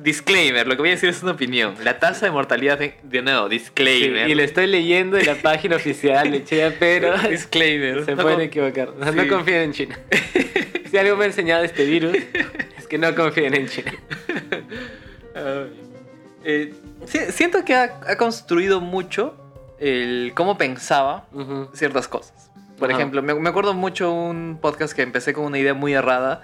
disclaimer, 0.00 0.66
lo 0.66 0.74
que 0.74 0.80
voy 0.82 0.88
a 0.90 0.92
decir 0.92 1.08
es 1.08 1.22
una 1.22 1.32
opinión. 1.32 1.76
La 1.82 1.98
tasa 1.98 2.26
de 2.26 2.32
mortalidad 2.32 2.78
de, 2.78 2.94
de 3.02 3.22
nuevo, 3.22 3.48
Sí, 3.48 3.54
disclaimer. 3.58 4.28
y 4.28 4.34
lo 4.34 4.42
estoy 4.42 4.66
leyendo 4.66 5.16
en 5.16 5.24
la 5.24 5.36
página 5.36 5.76
oficial 5.76 6.30
de 6.30 6.44
Chea, 6.44 6.74
pero 6.78 7.16
disclaimer. 7.30 8.04
se 8.04 8.14
No 8.14 8.22
pueden 8.22 8.40
equivocar. 8.42 8.90
Sí. 9.02 9.10
No 9.14 9.26
confíen 9.28 9.62
en 9.62 9.72
China. 9.72 9.98
si 10.90 10.98
algo 10.98 11.16
me 11.16 11.24
ha 11.24 11.26
enseñado 11.28 11.64
este 11.64 11.84
virus, 11.86 12.16
es 12.76 12.86
que 12.86 12.98
no 12.98 13.14
confíen 13.14 13.54
en 13.54 13.66
China. 13.68 13.92
Eh, 16.44 16.74
si- 17.06 17.32
siento 17.32 17.64
que 17.64 17.74
ha, 17.74 18.00
ha 18.06 18.16
construido 18.16 18.80
mucho 18.80 19.34
el 19.84 20.32
cómo 20.34 20.56
pensaba 20.56 21.26
ciertas 21.74 22.08
cosas. 22.08 22.50
Por 22.78 22.90
Ajá. 22.90 22.98
ejemplo, 22.98 23.22
me, 23.22 23.34
me 23.34 23.48
acuerdo 23.48 23.74
mucho 23.74 24.12
un 24.12 24.58
podcast 24.60 24.94
que 24.94 25.02
empecé 25.02 25.32
con 25.32 25.44
una 25.44 25.58
idea 25.58 25.74
muy 25.74 25.92
errada 25.94 26.42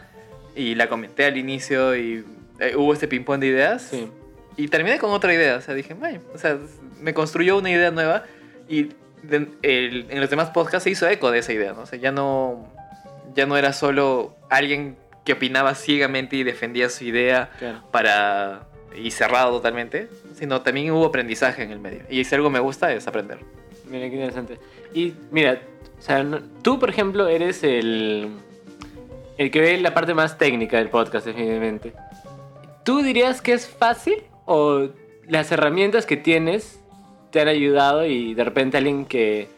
y 0.54 0.75
la 0.75 0.88
comenté 0.88 1.25
al 1.25 1.37
inicio 1.37 1.97
y 1.97 2.25
eh, 2.61 2.75
hubo 2.76 2.92
este 2.92 3.09
ping-pong 3.09 3.40
de 3.40 3.47
ideas. 3.47 3.82
Sí. 3.90 4.09
Y 4.56 4.68
terminé 4.68 4.99
con 4.99 5.11
otra 5.11 5.32
idea. 5.32 5.56
O 5.56 5.61
sea, 5.61 5.75
dije, 5.75 5.97
"Ay", 6.02 6.20
o 6.35 6.38
sea, 6.38 6.59
me 7.00 7.14
construyó 7.14 7.56
una 7.59 7.70
idea 7.70 7.90
nueva 7.90 8.25
y 8.68 8.90
de- 9.23 9.49
el- 9.62 10.06
en 10.11 10.20
los 10.20 10.28
demás 10.30 10.50
podcasts 10.50 10.85
se 10.85 10.90
hizo 10.90 11.09
eco 11.09 11.30
de 11.30 11.38
esa 11.38 11.52
idea. 11.52 11.73
¿no? 11.73 11.82
O 11.82 11.87
sea, 11.87 11.99
ya 11.99 12.12
no, 12.12 12.70
ya 13.35 13.47
no 13.47 13.56
era 13.56 13.73
solo 13.73 14.37
alguien 14.50 14.97
que 15.25 15.32
opinaba 15.35 15.75
ciegamente 15.75 16.37
y 16.37 16.42
defendía 16.44 16.88
su 16.90 17.04
idea 17.04 17.50
Claro. 17.59 17.82
para 17.90 18.62
y 18.94 19.11
cerrado 19.11 19.56
totalmente, 19.56 20.09
sino 20.35 20.62
también 20.62 20.90
hubo 20.90 21.06
aprendizaje 21.06 21.62
en 21.62 21.70
el 21.70 21.80
medio. 21.80 22.02
Y 22.09 22.25
si 22.25 22.35
algo 22.35 22.50
me 22.50 22.61
gusta 22.61 22.92
es 22.92 23.06
aprender. 23.06 23.38
Mira 23.88 24.09
qué 24.09 24.14
interesante. 24.14 24.59
Y 24.94 25.14
mira, 25.30 25.61
o 25.99 26.02
sea, 26.02 26.25
tú, 26.62 26.78
por 26.78 26.90
ejemplo, 26.90 27.28
eres 27.28 27.62
el, 27.62 28.30
el 29.37 29.50
que 29.50 29.61
ve 29.61 29.78
la 29.78 29.94
parte 29.94 30.14
más 30.14 30.38
técnica 30.38 30.78
del 30.78 30.88
podcast, 30.88 31.26
definitivamente. 31.26 31.92
¿Tú 32.85 33.02
dirías 33.02 33.42
que 33.42 33.52
es 33.52 33.68
fácil 33.68 34.23
o 34.47 34.88
las 35.28 35.52
herramientas 35.52 36.06
que 36.06 36.16
tienes 36.16 36.80
te 37.30 37.40
han 37.40 37.49
ayudado 37.49 38.06
y 38.06 38.35
de 38.35 38.44
repente 38.44 38.78
alguien 38.78 39.04
que, 39.04 39.49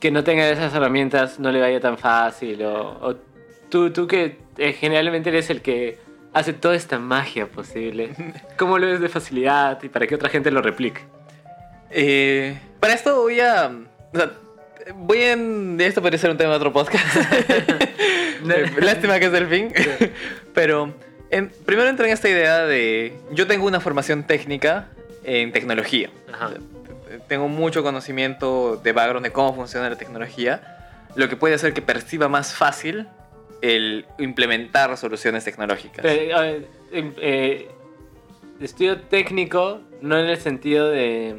que 0.00 0.10
no 0.10 0.24
tenga 0.24 0.48
esas 0.48 0.74
herramientas 0.74 1.38
no 1.38 1.52
le 1.52 1.60
vaya 1.60 1.80
tan 1.80 1.98
fácil? 1.98 2.62
O, 2.64 2.98
o 3.00 3.16
tú, 3.68 3.92
tú 3.92 4.06
que 4.06 4.38
eh, 4.56 4.72
generalmente 4.72 5.30
eres 5.30 5.50
el 5.50 5.62
que 5.62 5.98
hace 6.38 6.52
toda 6.52 6.74
esta 6.74 6.98
magia 6.98 7.46
posible, 7.46 8.10
¿cómo 8.56 8.78
lo 8.78 8.86
ves 8.86 9.00
de 9.00 9.08
facilidad 9.08 9.82
y 9.82 9.88
para 9.88 10.06
que 10.06 10.14
otra 10.14 10.28
gente 10.28 10.50
lo 10.50 10.62
replique? 10.62 11.02
Eh, 11.90 12.58
para 12.80 12.94
esto 12.94 13.22
voy 13.22 13.40
a... 13.40 13.70
o 14.12 14.16
sea, 14.16 14.30
voy 14.94 15.22
en... 15.22 15.80
Esto 15.80 16.00
podría 16.00 16.18
ser 16.18 16.30
un 16.30 16.36
tema 16.36 16.50
de 16.50 16.56
otro 16.56 16.72
podcast. 16.72 17.04
Lástima 18.80 19.18
que 19.18 19.26
es 19.26 19.34
el 19.34 19.46
fin. 19.48 19.72
Pero 20.54 20.94
en- 21.30 21.50
primero 21.66 21.88
entré 21.88 22.06
en 22.06 22.12
esta 22.12 22.28
idea 22.28 22.64
de... 22.66 23.14
Yo 23.32 23.46
tengo 23.46 23.66
una 23.66 23.80
formación 23.80 24.24
técnica 24.24 24.88
en 25.24 25.52
tecnología. 25.52 26.10
Ajá. 26.32 26.50
tengo 27.26 27.48
mucho 27.48 27.82
conocimiento 27.82 28.76
de 28.82 28.92
background 28.92 29.24
de 29.26 29.32
cómo 29.32 29.54
funciona 29.54 29.90
la 29.90 29.96
tecnología, 29.96 30.76
lo 31.16 31.28
que 31.28 31.36
puede 31.36 31.54
hacer 31.54 31.72
que 31.74 31.82
perciba 31.82 32.28
más 32.28 32.54
fácil 32.54 33.08
el 33.62 34.06
implementar 34.18 34.96
soluciones 34.96 35.44
tecnológicas. 35.44 36.02
Pero, 36.02 36.36
a 36.36 36.40
ver, 36.42 36.68
em, 36.92 37.12
eh, 37.18 37.68
estudio 38.60 39.00
técnico, 39.00 39.80
no 40.00 40.18
en 40.18 40.26
el 40.26 40.38
sentido 40.38 40.88
de. 40.88 41.36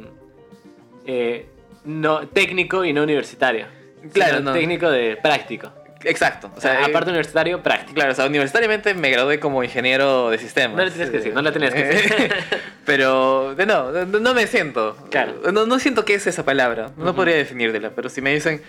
eh, 1.06 1.46
no, 1.84 2.28
técnico 2.28 2.84
y 2.84 2.92
no 2.92 3.02
universitario. 3.02 3.66
Claro, 4.12 4.40
no. 4.40 4.52
técnico 4.52 4.90
de 4.90 5.16
práctico. 5.16 5.72
Exacto. 6.04 6.50
O 6.56 6.60
sea, 6.60 6.80
eh, 6.80 6.84
aparte 6.84 7.10
universitario, 7.10 7.62
práctico. 7.62 7.94
Claro, 7.94 8.12
o 8.12 8.14
sea, 8.14 8.26
universitariamente 8.26 8.94
me 8.94 9.10
gradué 9.10 9.38
como 9.38 9.62
ingeniero 9.62 10.30
de 10.30 10.38
sistemas. 10.38 10.76
No 10.76 10.84
le 10.84 10.90
tienes 10.90 11.10
que 11.10 11.16
decir, 11.18 11.34
no 11.34 11.42
le 11.42 11.52
tienes 11.52 11.74
que 11.74 11.84
decir. 11.84 12.34
pero, 12.86 13.54
no, 13.66 14.06
no, 14.06 14.20
no 14.20 14.34
me 14.34 14.46
siento. 14.46 14.96
Claro. 15.10 15.52
No, 15.52 15.66
no 15.66 15.78
siento 15.78 16.04
qué 16.04 16.14
es 16.14 16.26
esa 16.26 16.44
palabra. 16.44 16.90
No 16.96 17.14
podría 17.14 17.36
definírtela, 17.36 17.90
pero 17.90 18.08
si 18.08 18.22
me 18.22 18.32
dicen, 18.32 18.62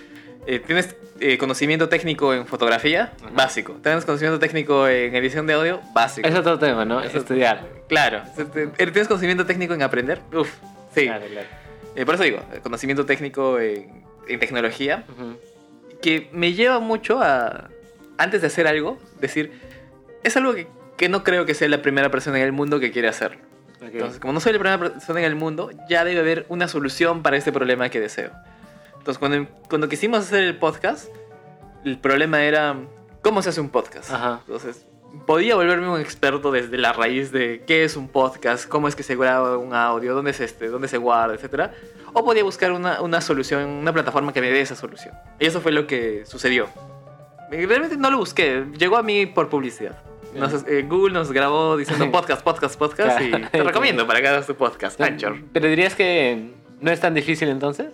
eh, 0.48 0.60
¿tienes 0.60 0.96
eh, 1.20 1.38
conocimiento 1.38 1.90
técnico 1.90 2.34
en 2.34 2.46
fotografía? 2.48 3.14
Ajá. 3.22 3.30
Básico. 3.34 3.74
¿Tienes 3.84 4.06
conocimiento 4.06 4.40
técnico 4.40 4.88
en 4.88 5.16
edición 5.16 5.48
de 5.48 5.54
audio? 5.54 5.82
Básico. 5.94 6.28
Es 6.28 6.36
otro 6.36 6.58
tema, 6.58 6.86
¿no? 6.86 7.02
Es 7.02 7.14
estudiar. 7.14 7.68
Claro. 7.88 8.24
¿Tienes 8.76 9.08
conocimiento 9.08 9.46
técnico 9.46 9.74
en 9.74 9.84
aprender? 9.84 10.22
Uf, 10.34 10.50
sí. 10.96 11.06
Claro, 11.06 11.26
claro. 11.28 11.48
Eh, 11.96 12.06
por 12.06 12.16
eso 12.16 12.24
digo, 12.24 12.40
eh, 12.54 12.60
conocimiento 12.64 13.06
técnico 13.06 13.60
en, 13.60 14.04
en 14.28 14.40
tecnología, 14.40 15.04
que 16.02 16.30
me 16.32 16.54
lleva 16.54 16.80
mucho 16.80 17.22
a, 17.22 17.70
antes 18.18 18.42
de 18.42 18.48
hacer 18.48 18.68
algo, 18.68 18.98
decir, 19.20 19.52
es 20.24 20.38
algo 20.38 20.54
que, 20.54 20.68
que 20.98 21.10
no 21.10 21.24
creo 21.24 21.46
que 21.46 21.54
sea 21.54 21.68
la 21.68 21.82
primera 21.82 22.10
persona 22.10 22.38
en 22.38 22.46
el 22.46 22.52
mundo 22.52 22.80
que 22.80 22.92
quiere 22.92 23.08
hacerlo. 23.08 23.42
Ok. 23.82 23.90
Entonces, 23.94 24.20
como 24.20 24.34
no 24.34 24.40
soy 24.40 24.54
la 24.54 24.60
primera 24.60 24.80
persona 24.80 25.20
en 25.20 25.26
el 25.26 25.36
mundo, 25.36 25.72
ya 25.90 26.06
debe 26.06 26.22
haber 26.22 26.46
una 26.50 26.68
solución 26.68 27.24
para 27.24 27.36
este 27.36 27.52
problema 27.52 27.90
que 27.90 28.00
deseo. 28.00 28.32
Entonces, 29.02 29.18
cuando, 29.18 29.48
cuando 29.68 29.90
quisimos 29.90 30.20
hacer 30.20 30.44
el 30.44 30.58
podcast, 30.60 31.10
el 31.84 31.98
problema 31.98 32.44
era 32.44 32.76
cómo 33.24 33.42
se 33.42 33.50
hace 33.50 33.60
un 33.60 33.70
podcast. 33.70 34.12
Ajá. 34.12 34.42
Entonces, 34.46 34.86
podía 35.26 35.56
volverme 35.56 35.90
un 35.90 36.00
experto 36.00 36.52
desde 36.52 36.78
la 36.78 36.94
raíz 36.94 37.32
de 37.32 37.64
qué 37.66 37.84
es 37.84 37.98
un 37.98 38.08
podcast, 38.08 38.68
cómo 38.70 38.88
es 38.88 38.96
que 38.96 39.02
se 39.02 39.16
graba 39.16 39.58
un 39.58 39.74
audio, 39.74 40.14
dónde 40.14 40.30
es 40.32 40.40
este, 40.40 40.68
dónde 40.68 40.88
se 40.88 40.98
guarda, 40.98 41.34
etc. 41.34 41.72
O 42.14 42.24
podía 42.24 42.44
buscar 42.44 42.72
una, 42.72 43.02
una 43.02 43.22
solución, 43.22 43.68
una 43.68 43.92
plataforma 43.92 44.34
que 44.34 44.42
me 44.42 44.52
dé 44.52 44.62
esa 44.62 44.76
solución. 44.76 45.16
Y 45.40 45.48
eso 45.48 45.62
fue 45.62 45.72
lo 45.72 45.88
que 45.88 46.24
sucedió. 46.28 46.68
Realmente 47.50 47.98
no 47.98 48.12
lo 48.12 48.20
busqué, 48.20 48.66
llegó 48.78 48.98
a 48.98 49.04
mí 49.04 49.26
por 49.26 49.50
publicidad. 49.50 49.98
Nos- 50.36 50.66
eh, 50.68 50.86
Google 50.88 51.14
nos 51.14 51.32
grabó 51.32 51.76
diciendo 51.76 52.10
podcast, 52.12 52.44
podcast, 52.44 52.78
podcast 52.78 53.20
y 53.20 53.32
te 53.32 53.64
recomiendo 53.64 54.06
para 54.08 54.22
que 54.22 54.28
hagas 54.30 54.48
tu 54.48 54.56
podcast, 54.56 55.02
Anchor. 55.02 55.38
Pero 55.52 55.68
dirías 55.68 55.96
que 55.96 56.52
no 56.80 56.92
es 56.92 57.00
tan 57.02 57.14
difícil 57.14 57.50
entonces. 57.50 57.88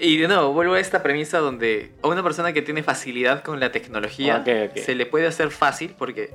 Y 0.00 0.16
de 0.16 0.28
nuevo, 0.28 0.52
vuelvo 0.52 0.74
a 0.74 0.80
esta 0.80 1.02
premisa 1.02 1.38
donde 1.38 1.92
a 2.02 2.08
una 2.08 2.22
persona 2.22 2.52
que 2.52 2.62
tiene 2.62 2.82
facilidad 2.82 3.42
con 3.42 3.60
la 3.60 3.70
tecnología 3.70 4.42
se 4.74 4.94
le 4.94 5.04
puede 5.06 5.26
hacer 5.26 5.50
fácil 5.50 5.94
porque 5.98 6.30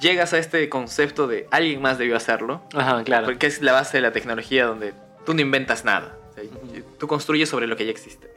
llegas 0.00 0.32
a 0.32 0.38
este 0.38 0.68
concepto 0.68 1.26
de 1.26 1.46
alguien 1.50 1.82
más 1.82 1.98
debió 1.98 2.16
hacerlo, 2.16 2.62
Ajá, 2.74 3.04
claro. 3.04 3.26
porque 3.26 3.46
es 3.46 3.60
la 3.62 3.72
base 3.72 3.98
de 3.98 4.00
la 4.00 4.12
tecnología 4.12 4.66
donde 4.66 4.92
tú 5.26 5.34
no 5.34 5.40
inventas 5.40 5.84
nada, 5.84 6.16
o 6.30 6.34
sea, 6.34 6.44
tú 6.98 7.06
construyes 7.06 7.48
sobre 7.48 7.66
lo 7.66 7.76
que 7.76 7.84
ya 7.84 7.90
existe. 7.90 8.28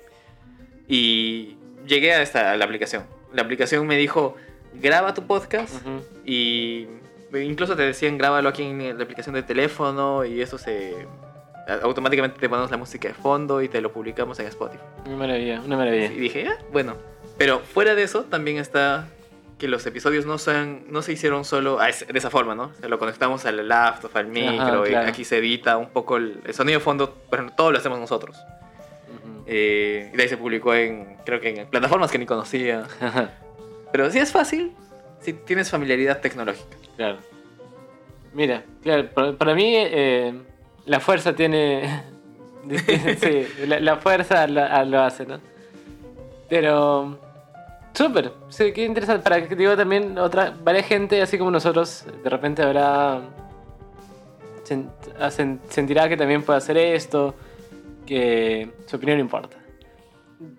Y 0.87 1.57
llegué 1.87 2.13
a 2.13 2.21
esta 2.21 2.51
a 2.51 2.57
la 2.57 2.65
aplicación. 2.65 3.03
La 3.33 3.41
aplicación 3.41 3.85
me 3.87 3.97
dijo, 3.97 4.35
graba 4.73 5.13
tu 5.13 5.25
podcast 5.25 5.73
Ujú. 5.81 6.01
y 6.25 6.87
incluso 7.33 7.75
te 7.75 7.83
decían 7.83 8.17
grábalo 8.17 8.49
aquí 8.49 8.63
en 8.63 8.97
la 8.97 9.03
aplicación 9.03 9.35
de 9.35 9.43
teléfono 9.43 10.23
y 10.25 10.41
eso 10.41 10.57
se 10.57 10.93
automáticamente 11.83 12.39
te 12.39 12.47
ponemos 12.49 12.71
la 12.71 12.77
música 12.77 13.07
de 13.07 13.13
fondo 13.13 13.61
y 13.61 13.67
te 13.69 13.81
lo 13.81 13.91
publicamos 13.91 14.39
en 14.39 14.47
Spotify. 14.47 14.81
Una 15.05 15.17
maravilla, 15.17 15.61
una 15.61 15.77
maravilla. 15.77 16.05
Y 16.11 16.17
dije, 16.19 16.47
ah, 16.47 16.57
bueno. 16.71 16.95
Pero 17.37 17.59
fuera 17.59 17.93
de 17.95 18.03
eso, 18.03 18.23
también 18.23 18.57
está 18.57 19.07
que 19.59 19.67
los 19.67 19.85
episodios 19.87 20.25
no, 20.25 20.37
sean, 20.37 20.83
no 20.89 21.01
se 21.01 21.13
hicieron 21.13 21.43
solo 21.43 21.79
a 21.79 21.89
ese- 21.89 22.05
de 22.05 22.17
esa 22.19 22.29
forma, 22.29 22.53
¿no? 22.55 22.65
O 22.65 22.73
sea, 22.79 22.89
lo 22.89 22.99
conectamos 22.99 23.43
al 23.45 23.67
laptop, 23.67 24.11
al 24.15 24.27
micro, 24.27 24.85
y 24.85 24.89
claro. 24.89 25.09
aquí 25.09 25.23
se 25.25 25.37
edita 25.39 25.77
un 25.77 25.89
poco 25.89 26.17
el, 26.17 26.39
el 26.45 26.53
sonido 26.53 26.77
de 26.79 26.83
fondo, 26.85 27.15
ejemplo, 27.31 27.53
todo 27.57 27.71
lo 27.71 27.77
hacemos 27.79 27.99
nosotros. 27.99 28.37
Ujú. 28.37 29.43
Eh, 29.47 30.11
y 30.13 30.17
de 30.17 30.23
ahí 30.23 30.29
se 30.29 30.37
publicó 30.37 30.75
en, 30.75 31.17
creo 31.25 31.39
que 31.41 31.49
en 31.61 31.67
plataformas 31.67 32.11
que 32.11 32.19
ni 32.19 32.25
conocía. 32.27 32.85
Ajá, 33.01 33.31
Pero 33.91 34.11
sí 34.11 34.19
es 34.19 34.31
fácil 34.31 34.73
si 35.21 35.33
tienes 35.33 35.71
familiaridad 35.71 36.21
tecnológica. 36.21 36.77
claro. 36.95 37.17
Mira, 38.33 38.63
claro, 38.83 39.09
para, 39.09 39.33
para 39.33 39.55
mí 39.55 39.73
eh, 39.75 40.33
la 40.87 40.99
fuerza 40.99 41.33
tiene... 41.35 42.03
sí, 42.67 43.47
la, 43.67 43.95
fuerza 43.97 44.47
lo, 44.47 44.85
lo 44.85 45.01
hace, 45.01 45.25
¿no? 45.25 45.39
Pero... 46.49 47.19
Súper, 47.93 48.31
sí, 48.49 48.73
qué 48.73 48.85
interesante. 48.85 49.23
Para 49.23 49.47
que 49.47 49.55
digo 49.55 49.75
también, 49.75 50.19
otra, 50.19 50.53
varias 50.63 50.85
gente, 50.85 51.19
así 51.19 51.37
como 51.37 51.49
nosotros, 51.49 52.05
de 52.23 52.29
repente 52.29 52.61
habrá. 52.61 53.21
hacen- 55.19 55.59
sentirá 55.69 56.07
que 56.07 56.15
también 56.15 56.43
puede 56.43 56.57
hacer 56.57 56.77
esto, 56.77 57.33
que 58.05 58.69
su 58.85 58.97
opinión 58.97 59.19
importa. 59.19 59.57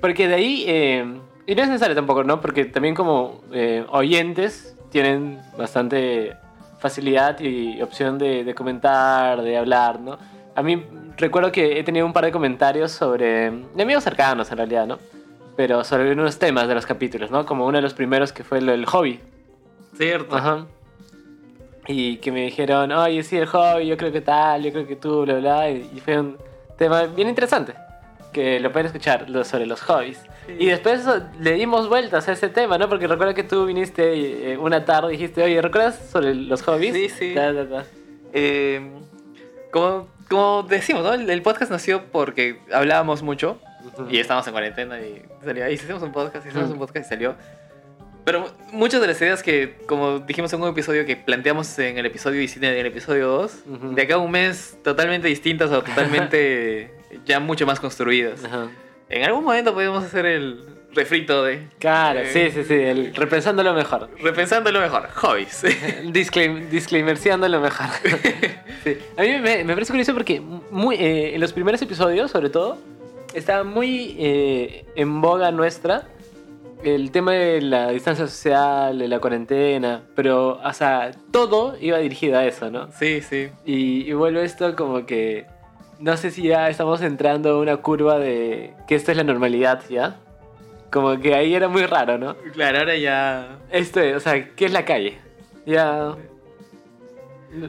Porque 0.00 0.26
de 0.26 0.34
ahí. 0.34 0.64
eh, 0.66 1.20
y 1.46 1.54
no 1.54 1.62
es 1.62 1.68
necesario 1.68 1.94
tampoco, 1.94 2.24
¿no? 2.24 2.40
Porque 2.40 2.64
también 2.64 2.96
como 2.96 3.40
eh, 3.52 3.86
oyentes 3.88 4.76
tienen 4.90 5.40
bastante 5.56 6.34
facilidad 6.78 7.38
y 7.40 7.80
opción 7.82 8.18
de, 8.18 8.44
de 8.44 8.54
comentar, 8.54 9.42
de 9.42 9.56
hablar, 9.56 10.00
¿no? 10.00 10.18
A 10.54 10.62
mí 10.62 10.84
recuerdo 11.16 11.52
que 11.52 11.78
he 11.78 11.84
tenido 11.84 12.06
un 12.06 12.12
par 12.12 12.24
de 12.24 12.32
comentarios 12.32 12.90
sobre. 12.92 13.50
de 13.50 13.82
amigos 13.82 14.04
cercanos 14.04 14.50
en 14.50 14.56
realidad, 14.56 14.86
¿no? 14.86 14.98
Pero 15.56 15.84
sobre 15.84 16.12
unos 16.12 16.38
temas 16.38 16.68
de 16.68 16.74
los 16.74 16.86
capítulos, 16.86 17.30
¿no? 17.30 17.44
Como 17.44 17.66
uno 17.66 17.78
de 17.78 17.82
los 17.82 17.94
primeros 17.94 18.32
que 18.32 18.44
fue 18.44 18.60
lo 18.60 18.72
del 18.72 18.86
hobby. 18.86 19.20
¿Cierto? 19.96 20.36
Ajá. 20.36 20.66
Y 21.86 22.18
que 22.18 22.30
me 22.30 22.42
dijeron, 22.42 22.92
oye, 22.92 23.22
sí, 23.22 23.36
el 23.36 23.46
hobby, 23.46 23.86
yo 23.86 23.96
creo 23.96 24.12
que 24.12 24.20
tal, 24.20 24.62
yo 24.62 24.72
creo 24.72 24.86
que 24.86 24.96
tú, 24.96 25.22
bla, 25.22 25.34
bla. 25.34 25.70
Y, 25.70 25.90
y 25.94 26.00
fue 26.00 26.20
un 26.20 26.36
tema 26.76 27.04
bien 27.04 27.28
interesante. 27.28 27.74
Que 28.38 28.60
lo 28.60 28.70
pueden 28.70 28.86
escuchar 28.86 29.28
lo- 29.28 29.42
sobre 29.44 29.66
los 29.66 29.80
hobbies. 29.82 30.18
Sí. 30.46 30.54
Y 30.60 30.66
después 30.66 31.04
le 31.40 31.52
dimos 31.54 31.88
vueltas 31.88 32.28
a 32.28 32.32
ese 32.32 32.48
tema, 32.48 32.78
¿no? 32.78 32.88
Porque 32.88 33.08
recuerdo 33.08 33.34
que 33.34 33.42
tú 33.42 33.66
viniste 33.66 34.52
eh, 34.52 34.56
una 34.56 34.84
tarde 34.84 35.08
y 35.08 35.16
dijiste, 35.16 35.42
oye, 35.42 35.60
¿recuerdas 35.60 35.98
sobre 36.12 36.34
los 36.34 36.62
hobbies? 36.62 36.94
Sí, 36.94 37.08
sí. 37.08 37.32
Ta, 37.34 37.52
ta, 37.52 37.68
ta. 37.68 37.84
Eh, 38.32 38.80
como, 39.72 40.06
como 40.28 40.62
decimos, 40.68 41.02
¿no? 41.02 41.14
El, 41.14 41.28
el 41.28 41.42
podcast 41.42 41.70
nació 41.72 42.04
porque 42.12 42.60
hablábamos 42.72 43.22
mucho 43.22 43.58
Ujú. 43.96 44.06
y 44.10 44.18
estábamos 44.18 44.46
en 44.46 44.52
cuarentena 44.52 45.00
y 45.00 45.22
salió, 45.44 45.64
"Ay, 45.64 45.76
si 45.76 45.84
hacemos 45.84 46.02
un 46.04 46.12
podcast, 46.12 46.44
si 46.44 46.50
hacemos 46.50 46.66
Ujú. 46.66 46.74
un 46.74 46.78
podcast 46.78 47.06
y 47.06 47.08
salió. 47.08 47.34
Pero 48.24 48.46
muchas 48.72 49.00
de 49.00 49.06
las 49.08 49.20
ideas 49.22 49.42
que, 49.42 49.78
como 49.86 50.20
dijimos 50.20 50.52
en 50.52 50.60
un 50.62 50.68
episodio 50.68 51.04
que 51.06 51.16
planteamos 51.16 51.78
en 51.78 51.98
el 51.98 52.06
episodio 52.06 52.38
19 52.38 52.76
y 52.76 52.80
en 52.80 52.86
el 52.86 52.92
episodio 52.92 53.26
2, 53.28 53.58
Ujú. 53.66 53.94
de 53.94 54.02
acá 54.02 54.14
a 54.14 54.18
un 54.18 54.30
mes 54.30 54.78
totalmente 54.84 55.26
distintas 55.28 55.70
o 55.72 55.82
totalmente 55.82 56.92
ya 57.24 57.40
mucho 57.40 57.66
más 57.66 57.80
construidas. 57.80 58.44
Ajá. 58.44 58.68
En 59.08 59.24
algún 59.24 59.44
momento 59.44 59.72
podemos 59.72 60.04
hacer 60.04 60.26
el 60.26 60.64
refrito 60.94 61.44
de 61.44 61.68
Claro, 61.78 62.20
Eh. 62.20 62.30
sí, 62.32 62.50
sí, 62.50 62.64
sí, 62.64 62.74
el, 62.74 63.14
repensándolo 63.14 63.72
mejor. 63.74 64.10
repensándolo 64.22 64.80
mejor, 64.80 65.08
hobbies. 65.14 65.62
Disclaim, 66.12 66.68
disclaimerciándolo 66.70 67.60
mejor. 67.60 67.86
Sí. 68.84 68.96
A 69.16 69.22
mí 69.22 69.28
me, 69.40 69.64
me 69.64 69.74
parece 69.74 69.92
curioso 69.92 70.14
porque 70.14 70.40
muy, 70.40 70.94
eh, 70.96 71.34
en 71.34 71.40
los 71.40 71.52
primeros 71.52 71.82
episodios, 71.82 72.30
sobre 72.30 72.48
todo, 72.48 72.78
estaba 73.34 73.64
muy 73.64 74.14
eh, 74.20 74.86
en 74.94 75.20
boga 75.20 75.50
nuestra 75.50 76.06
el 76.84 77.10
tema 77.10 77.32
de 77.32 77.60
la 77.60 77.90
distancia 77.90 78.28
social, 78.28 78.96
de 79.00 79.08
la 79.08 79.18
cuarentena, 79.18 80.02
pero, 80.14 80.60
o 80.62 80.72
sea, 80.72 81.10
todo 81.32 81.76
iba 81.80 81.98
dirigido 81.98 82.38
a 82.38 82.46
eso, 82.46 82.70
¿no? 82.70 82.88
sí, 82.92 83.20
sí. 83.20 83.48
Y, 83.66 84.08
y 84.08 84.12
vuelve 84.12 84.44
esto 84.44 84.76
como 84.76 85.04
que, 85.04 85.46
no 85.98 86.16
sé 86.16 86.30
si 86.30 86.42
ya 86.42 86.68
estamos 86.68 87.00
entrando 87.02 87.50
a 87.50 87.58
una 87.60 87.76
curva 87.78 88.18
de 88.18 88.74
que 88.86 88.94
esto 88.94 89.10
es 89.10 89.16
la 89.16 89.24
normalidad, 89.24 89.82
¿ya? 89.88 90.16
Como 90.90 91.18
que 91.20 91.34
ahí 91.34 91.54
era 91.54 91.68
muy 91.68 91.84
raro, 91.86 92.16
¿no? 92.18 92.36
Claro, 92.52 92.78
ahora 92.78 92.96
ya. 92.96 93.58
Esto 93.70 94.00
es, 94.00 94.16
o 94.16 94.20
sea, 94.20 94.48
¿qué 94.54 94.64
es 94.66 94.72
la 94.72 94.84
calle? 94.84 95.18
Ya... 95.66 96.14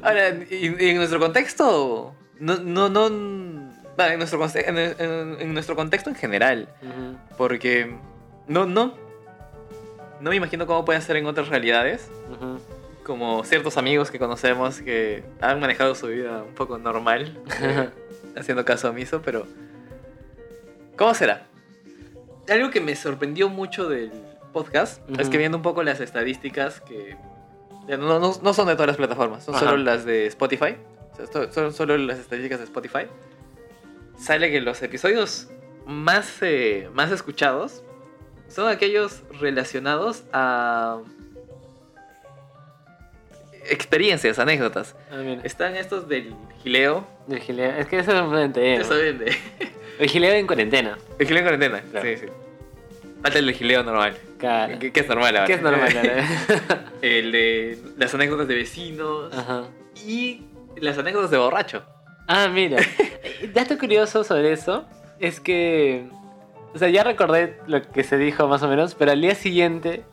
Ahora, 0.03 0.29
y- 0.49 0.75
y 0.85 0.89
en 0.89 0.97
nuestro 0.97 1.19
contexto, 1.19 2.13
no, 2.39 2.57
no, 2.57 2.89
no, 2.89 3.07
en 3.07 4.17
nuestro, 4.17 4.45
en, 4.55 4.77
en- 4.77 5.37
en 5.39 5.53
nuestro 5.53 5.75
contexto 5.75 6.09
en 6.09 6.15
general, 6.15 6.67
porque 7.37 7.93
no, 8.47 8.65
no, 8.65 8.93
no 10.19 10.29
me 10.29 10.35
imagino 10.35 10.65
cómo 10.67 10.83
puede 10.85 10.99
ser 11.01 11.15
en 11.15 11.25
otras 11.25 11.47
realidades, 11.47 12.09
como 13.03 13.43
ciertos 13.45 13.77
amigos 13.77 14.11
que 14.11 14.19
conocemos 14.19 14.81
que 14.81 15.23
han 15.41 15.59
manejado 15.61 15.95
su 15.95 16.07
vida 16.07 16.43
un 16.47 16.53
poco 16.55 16.77
normal, 16.77 17.37
haciendo 18.37 18.65
caso 18.65 18.89
omiso, 18.89 19.21
pero 19.21 19.45
¿cómo 20.97 21.13
será? 21.13 21.47
Algo 22.49 22.71
que 22.71 22.81
me 22.81 22.95
sorprendió 22.95 23.49
mucho 23.49 23.87
del 23.89 24.11
podcast 24.53 25.01
es 25.19 25.29
que 25.29 25.37
viendo 25.37 25.57
un 25.57 25.61
poco 25.63 25.83
las 25.83 25.99
estadísticas 25.99 26.81
que 26.81 27.15
no, 27.87 28.19
no- 28.19 28.39
no 28.41 28.53
son 28.53 28.67
de 28.67 28.73
todas 28.73 28.87
las 28.87 28.97
plataformas, 28.97 29.43
son 29.43 29.55
Ajá. 29.55 29.65
solo 29.65 29.77
las 29.77 30.05
de 30.05 30.25
Spotify, 30.27 30.75
son 31.51 31.73
solo 31.73 31.97
las 31.97 32.19
estadísticas 32.19 32.59
de 32.59 32.65
Spotify. 32.65 33.07
sale 34.17 34.49
que 34.51 34.61
los 34.61 34.81
episodios 34.81 35.47
más, 35.85 36.41
eh, 36.41 36.89
más 36.93 37.11
escuchados 37.11 37.83
son 38.47 38.67
aquellos 38.67 39.23
relacionados 39.39 40.23
a 40.33 40.99
experiencias, 43.69 44.39
anécdotas. 44.39 44.95
Ah. 45.11 45.21
Están 45.43 45.75
estos 45.75 46.07
del 46.07 46.33
gileo. 46.63 47.05
El 47.29 47.39
gileo. 47.39 47.71
Es 47.71 47.87
que 47.87 47.99
eso 47.99 48.13
es 48.15 48.21
un 48.21 48.37
entero. 48.37 48.81
Eso 48.81 48.95
viene 48.95 49.19
de- 49.25 49.37
El 49.99 50.09
gileo 50.09 50.33
en 50.33 50.47
cuarentena. 50.47 50.97
El 51.17 51.27
gileo 51.27 51.39
en 51.39 51.45
cuarentena. 51.45 51.81
Claro. 51.91 52.07
Sí, 52.07 52.17
sí. 52.17 52.25
Falta 53.21 53.39
el 53.39 53.45
del 53.47 53.55
gileo 53.55 53.83
normal. 53.83 54.15
Claro. 54.37 54.79
Que, 54.79 54.91
que 54.91 54.99
es 55.01 55.07
normal 55.07 55.35
ahora. 55.35 55.47
Que 55.47 55.53
es 55.53 55.61
normal. 55.61 55.91
¿eh? 55.93 56.23
el 57.01 57.31
de 57.33 57.77
las 57.97 58.13
anécdotas 58.13 58.47
de 58.47 58.55
vecinos. 58.55 59.33
Ajá. 59.33 59.63
Y 60.05 60.43
las 60.77 60.97
anécdotas 60.97 61.31
de 61.31 61.37
borracho. 61.37 61.83
Ah, 62.27 62.47
mira. 62.47 62.77
Dato 63.53 63.77
curioso 63.77 64.23
sobre 64.23 64.53
eso 64.53 64.85
es 65.19 65.39
que. 65.39 66.07
O 66.73 66.77
sea, 66.77 66.87
ya 66.87 67.03
recordé 67.03 67.57
lo 67.67 67.81
que 67.81 68.03
se 68.03 68.17
dijo 68.17 68.47
más 68.47 68.61
o 68.63 68.67
menos, 68.67 68.93
pero 68.95 69.11
al 69.11 69.19
día 69.19 69.33
siguiente 69.35 70.03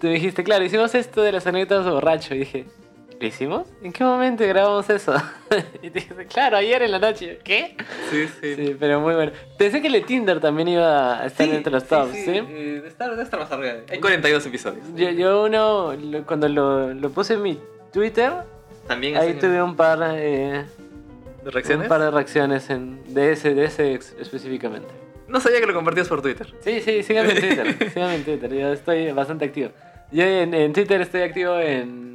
tú 0.00 0.06
dijiste, 0.08 0.44
claro, 0.44 0.62
hicimos 0.62 0.94
esto 0.94 1.22
de 1.22 1.32
las 1.32 1.46
anécdotas 1.46 1.86
de 1.86 1.90
borracho. 1.90 2.34
Y 2.34 2.38
dije, 2.40 2.66
¿lo 3.24 3.28
hicimos? 3.28 3.66
¿En 3.82 3.90
qué 3.92 4.04
momento 4.04 4.46
grabamos 4.46 4.88
eso? 4.90 5.14
y 5.82 5.88
te 5.88 6.00
dije, 6.00 6.26
claro, 6.26 6.58
ayer 6.58 6.82
en 6.82 6.90
la 6.90 6.98
noche. 6.98 7.38
¿Qué? 7.42 7.74
Sí, 8.10 8.26
sí. 8.40 8.54
Sí, 8.54 8.76
pero 8.78 9.00
muy 9.00 9.14
bueno. 9.14 9.32
Pensé 9.56 9.80
que 9.80 9.86
el 9.86 9.94
de 9.94 10.00
Tinder 10.02 10.40
también 10.40 10.68
iba 10.68 11.20
a 11.22 11.26
estar 11.26 11.48
entre 11.48 11.72
los 11.72 11.84
tops, 11.84 12.12
¿sí? 12.12 12.30
Eh, 12.36 12.80
de 12.82 12.88
estar, 12.88 13.16
de 13.16 13.22
estar 13.22 13.40
más 13.40 13.50
arriba. 13.50 13.74
Hay 13.90 13.98
42 13.98 14.44
episodios. 14.46 14.84
Yo, 14.94 15.08
yo 15.10 15.44
uno, 15.44 15.94
lo- 15.94 16.26
cuando 16.26 16.48
lo, 16.50 16.92
lo 16.92 17.10
puse 17.10 17.34
en 17.34 17.42
mi 17.42 17.58
Twitter, 17.92 18.30
También 18.86 19.16
ahí 19.16 19.32
tuve 19.34 19.62
un 19.62 19.74
par, 19.74 19.98
eh, 20.16 20.64
de 21.44 21.50
reacciones. 21.50 21.84
un 21.84 21.88
par 21.88 22.00
de 22.02 22.10
reacciones 22.10 22.68
en, 22.68 23.14
de 23.14 23.32
ese, 23.32 23.54
de 23.54 23.64
ese 23.64 23.94
específicamente. 23.94 24.88
No 25.28 25.40
sabía 25.40 25.60
que 25.60 25.66
lo 25.66 25.72
compartías 25.74 26.08
por 26.08 26.20
Twitter. 26.20 26.52
Sí, 26.60 26.82
sí, 26.82 27.02
síganme 27.02 27.32
en 27.32 27.40
Twitter. 27.40 27.90
síganme 27.90 28.14
en 28.16 28.24
Twitter. 28.24 28.52
Yo 28.54 28.72
estoy 28.74 29.10
bastante 29.12 29.46
activo. 29.46 29.70
Yo 30.12 30.22
en, 30.24 30.52
en 30.52 30.72
Twitter 30.74 31.00
estoy 31.00 31.22
activo 31.22 31.58
en. 31.58 32.13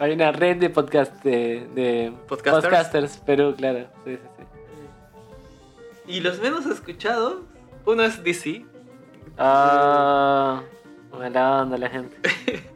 Hay 0.00 0.12
una 0.12 0.32
red 0.32 0.56
de 0.56 0.70
podcast 0.70 1.22
de, 1.22 1.68
de 1.74 2.12
¿Podcasters? 2.26 2.64
podcasters 2.64 3.16
Perú, 3.18 3.54
claro. 3.56 3.86
Sí, 4.04 4.16
sí, 4.16 4.22
sí. 4.38 4.44
Y 6.14 6.20
los 6.20 6.40
menos 6.40 6.66
escuchados, 6.66 7.42
uno 7.84 8.02
es 8.02 8.22
DC. 8.24 8.64
Ah, 9.38 10.62
mala 11.16 11.62
onda 11.62 11.78
la 11.78 11.88
gente. 11.88 12.16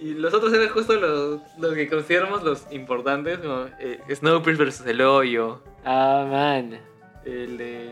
Y 0.00 0.12
los 0.12 0.34
otros 0.34 0.52
eran 0.52 0.68
justo 0.68 0.92
los, 0.92 1.40
los 1.56 1.72
que 1.72 1.88
consideramos 1.88 2.42
los 2.42 2.70
importantes, 2.70 3.38
como 3.38 3.68
eh, 3.80 3.98
Snowpiercer 4.14 4.66
versus 4.66 4.86
el 4.86 5.00
hoyo, 5.00 5.62
Ah, 5.82 6.26
man. 6.30 6.78
el 7.24 7.56
de... 7.56 7.90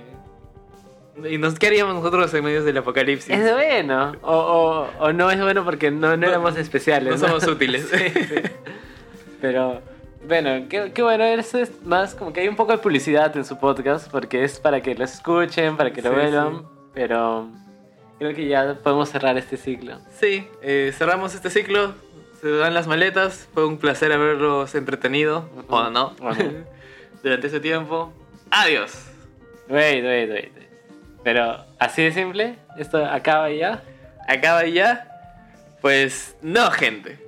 ¿Y 1.31 1.37
nos, 1.39 1.59
qué 1.59 1.67
haríamos 1.67 1.95
nosotros 1.95 2.33
en 2.35 2.45
medio 2.45 2.65
del 2.65 2.79
apocalipsis? 2.79 3.31
Es 3.35 3.53
bueno. 3.53 4.13
O, 4.23 4.35
o, 4.99 5.05
o 5.05 5.13
no 5.13 5.31
es 5.31 5.41
bueno 5.41 5.65
porque 5.65 5.91
no, 5.91 6.17
no 6.17 6.27
éramos 6.27 6.57
especiales. 6.57 7.21
no 7.21 7.29
somos 7.29 7.47
útiles. 7.47 7.89
Sí, 7.93 8.09
sí. 8.15 8.35
Pero, 9.41 9.83
bueno, 10.27 10.67
qué, 10.69 10.93
qué 10.95 11.03
bueno. 11.03 11.25
Eso 11.25 11.59
es 11.59 11.83
más 11.85 12.15
como 12.15 12.33
que 12.33 12.41
hay 12.41 12.49
un 12.49 12.57
poco 12.57 12.73
de 12.73 12.79
publicidad 12.79 13.37
en 13.37 13.45
su 13.45 13.59
podcast 13.59 14.11
porque 14.11 14.45
es 14.45 14.59
para 14.59 14.81
que 14.81 14.95
lo 14.95 15.05
escuchen, 15.05 15.77
para 15.77 15.93
que 15.93 16.01
lo 16.01 16.11
Sí, 16.11 16.17
vean. 16.17 16.63
Pero 16.95 17.49
creo 18.19 18.35
que 18.35 18.47
ya 18.49 18.75
podemos 18.83 19.09
cerrar 19.11 19.37
este 19.37 19.57
ciclo. 19.57 19.99
Sí, 20.19 20.47
eh, 20.63 20.93
cerramos 20.97 21.35
este 21.35 21.51
ciclo, 21.51 21.93
se 22.41 22.51
dan 22.51 22.73
las 22.73 22.87
maletas, 22.87 23.49
fue 23.53 23.67
un 23.67 23.79
placer 23.79 24.13
haberlos 24.13 24.75
entretenido, 24.75 25.49
Ujú. 25.57 25.75
o 25.75 25.91
no, 25.91 26.15
O 26.21 26.31
no. 26.33 26.37
durante 27.23 27.49
ese 27.49 27.61
tiempo. 27.61 28.13
Adiós. 28.51 28.93
Wait, 29.69 30.05
wait, 30.05 30.31
wait. 30.31 30.53
Pero, 31.25 31.65
así 31.79 32.03
de 32.03 32.13
simple, 32.13 32.57
esto 32.77 33.05
acaba 33.05 33.51
ya. 33.51 33.83
Acaba 34.29 34.65
ya. 34.67 35.09
Pues 35.81 36.37
no, 36.43 36.71
gente. 36.71 37.19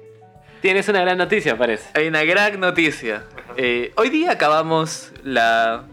Tienes 0.60 0.88
una 0.88 1.00
gran 1.00 1.18
noticia, 1.18 1.56
parece. 1.56 1.90
Hay 1.98 2.08
una 2.08 2.24
gran 2.24 2.58
noticia. 2.58 3.24
Eh, 3.56 3.92
hoy 3.96 4.08
día 4.10 4.32
acabamos 4.32 5.12
la 5.22 5.84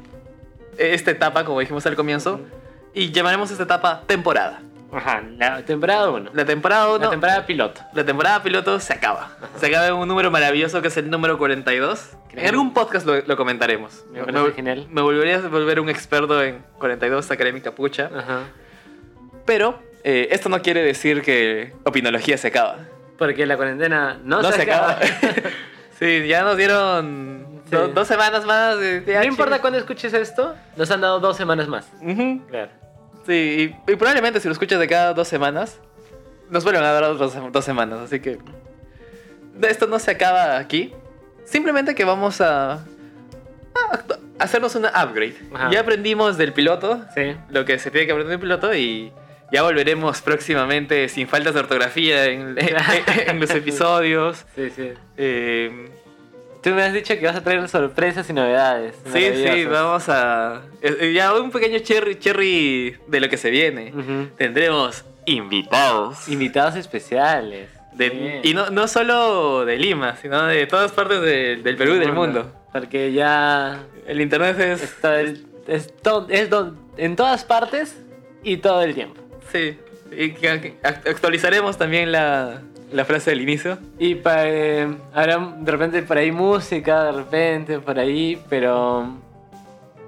esta 0.77 1.11
etapa, 1.11 1.45
como 1.45 1.59
dijimos 1.59 1.85
al 1.85 1.95
comienzo, 1.95 2.41
y 2.93 3.11
llamaremos 3.11 3.51
esta 3.51 3.63
etapa 3.63 4.03
temporada. 4.07 4.61
Ajá, 4.93 5.23
la 5.37 5.63
temporada 5.63 6.09
1. 6.09 6.31
La 6.33 6.45
temporada 6.45 6.89
1, 6.89 6.97
La 7.05 7.09
temporada 7.09 7.45
piloto. 7.45 7.81
la 7.93 8.03
temporada 8.03 8.43
piloto 8.43 8.79
se 8.79 8.93
acaba. 8.93 9.31
Se 9.57 9.67
acaba 9.67 9.87
en 9.87 9.93
un 9.93 10.07
número 10.07 10.29
maravilloso 10.31 10.81
que 10.81 10.89
es 10.89 10.97
el 10.97 11.09
número 11.09 11.37
42. 11.37 12.09
En 12.33 12.47
algún 12.47 12.73
podcast 12.73 13.05
lo, 13.05 13.21
lo 13.21 13.37
comentaremos. 13.37 14.03
Me 14.11 14.23
parece 14.23 14.51
genial. 14.53 14.87
me 14.89 15.01
volvería 15.01 15.37
a 15.37 15.47
volver 15.47 15.79
un 15.79 15.89
experto 15.89 16.43
en 16.43 16.63
42, 16.79 17.25
sacaré 17.25 17.53
mi 17.53 17.61
capucha. 17.61 18.09
Ajá. 18.15 18.39
Pero 19.45 19.81
eh, 20.03 20.27
esto 20.31 20.49
no 20.49 20.61
quiere 20.61 20.81
decir 20.83 21.21
que 21.21 21.73
opinología 21.83 22.37
se 22.37 22.47
acaba. 22.49 22.77
Porque 23.17 23.45
la 23.45 23.55
cuarentena 23.57 24.17
no, 24.23 24.41
No 24.41 24.51
se, 24.51 24.57
se 24.57 24.61
acaba. 24.63 24.91
acaba. 24.91 25.05
sí, 25.99 26.27
ya 26.27 26.43
nos 26.43 26.57
dieron 26.57 27.49
Sí. 27.69 27.77
do- 27.77 27.87
dos 27.89 28.07
semanas 28.07 28.43
más 28.45 28.77
de 28.79 29.01
No 29.05 29.23
importa 29.23 29.61
cuándo 29.61 29.79
escuches 29.79 30.13
esto, 30.13 30.55
nos 30.75 30.91
han 30.91 30.99
dado 30.99 31.19
dos 31.21 31.37
semanas 31.37 31.67
más. 31.69 31.87
Ujú. 32.01 32.41
Claro. 32.49 32.71
Sí, 33.25 33.73
y, 33.87 33.91
y 33.91 33.95
probablemente 33.95 34.39
si 34.39 34.47
lo 34.47 34.51
escuchas 34.53 34.79
de 34.79 34.87
cada 34.87 35.13
dos 35.13 35.27
semanas, 35.27 35.79
nos 36.49 36.63
vuelven 36.63 36.83
a 36.83 36.91
dar 36.91 37.03
otras 37.03 37.33
dos 37.51 37.65
semanas. 37.65 37.99
Así 37.99 38.19
que 38.19 38.39
esto 39.61 39.87
no 39.87 39.99
se 39.99 40.11
acaba 40.11 40.57
aquí. 40.57 40.93
Simplemente 41.45 41.95
que 41.95 42.03
vamos 42.05 42.41
a, 42.41 42.73
a 42.73 42.83
hacernos 44.39 44.75
una 44.75 44.89
upgrade. 44.89 45.35
Ajá. 45.53 45.69
Ya 45.71 45.81
aprendimos 45.81 46.37
del 46.37 46.53
piloto, 46.53 47.03
Sí. 47.15 47.35
lo 47.49 47.65
que 47.65 47.77
se 47.79 47.91
tiene 47.91 48.05
que 48.07 48.11
aprender 48.13 48.31
del 48.31 48.39
piloto 48.39 48.73
y 48.73 49.11
ya 49.51 49.63
volveremos 49.63 50.21
próximamente 50.21 51.09
sin 51.09 51.27
faltas 51.27 51.53
de 51.53 51.59
ortografía 51.59 52.25
en, 52.25 52.57
en- 52.57 52.75
en 53.27 53.39
los 53.39 53.49
episodios. 53.55 54.45
Sí, 54.55 54.69
sí. 54.75 54.93
Eh, 55.17 55.89
Tú 56.63 56.69
me 56.71 56.83
has 56.83 56.93
dicho 56.93 57.17
que 57.17 57.25
vas 57.25 57.35
a 57.35 57.43
traer 57.43 57.67
sorpresas 57.67 58.29
y 58.29 58.33
novedades. 58.33 58.95
sí, 59.11 59.25
sí, 59.35 59.65
vamos 59.65 60.07
a... 60.09 60.61
eh, 60.81 61.11
Ya 61.13 61.33
un 61.33 61.49
pequeño 61.51 61.79
cherry, 61.79 62.15
cherry 62.19 62.97
de 63.07 63.19
lo 63.19 63.29
que 63.29 63.37
se 63.37 63.49
viene. 63.49 63.93
Tendremos 64.37 65.03
invitados. 65.25 66.27
Invitados 66.29 66.75
especiales. 66.75 67.69
De- 67.93 68.41
y 68.43 68.53
no, 68.53 68.69
no 68.69 68.87
solo 68.87 69.65
de 69.65 69.77
Lima, 69.77 70.15
sino 70.21 70.43
de 70.45 70.65
todas 70.67 70.91
partes 70.91 71.21
de- 71.21 71.57
del 71.57 71.75
Perú 71.75 71.95
y 71.95 71.99
del 71.99 72.13
mundo. 72.13 72.51
Porque 72.71 73.11
ya 73.11 73.83
El 74.07 74.21
internet 74.21 74.57
es... 74.59 74.81
está 74.83 75.19
el- 75.19 75.45
es, 75.67 75.91
to- 75.97 76.27
es 76.29 76.49
don- 76.49 76.79
en 76.97 77.15
todas 77.15 77.43
partes 77.43 77.97
y 78.43 78.57
todo 78.57 78.81
el 78.83 78.93
tiempo. 78.93 79.19
Sí. 79.51 79.77
Y 80.11 80.33
actualizaremos 80.83 81.77
también 81.77 82.11
la, 82.11 82.61
la 82.91 83.05
frase 83.05 83.29
del 83.31 83.41
inicio. 83.41 83.77
Y 83.99 84.15
pa- 84.15 84.47
eh, 84.47 84.87
habrá 85.13 85.37
de 85.59 85.71
repente 85.71 86.01
por 86.03 86.17
ahí 86.17 86.31
música, 86.31 87.03
de 87.05 87.11
repente 87.13 87.79
por 87.79 87.97
ahí, 87.99 88.41
pero 88.49 89.07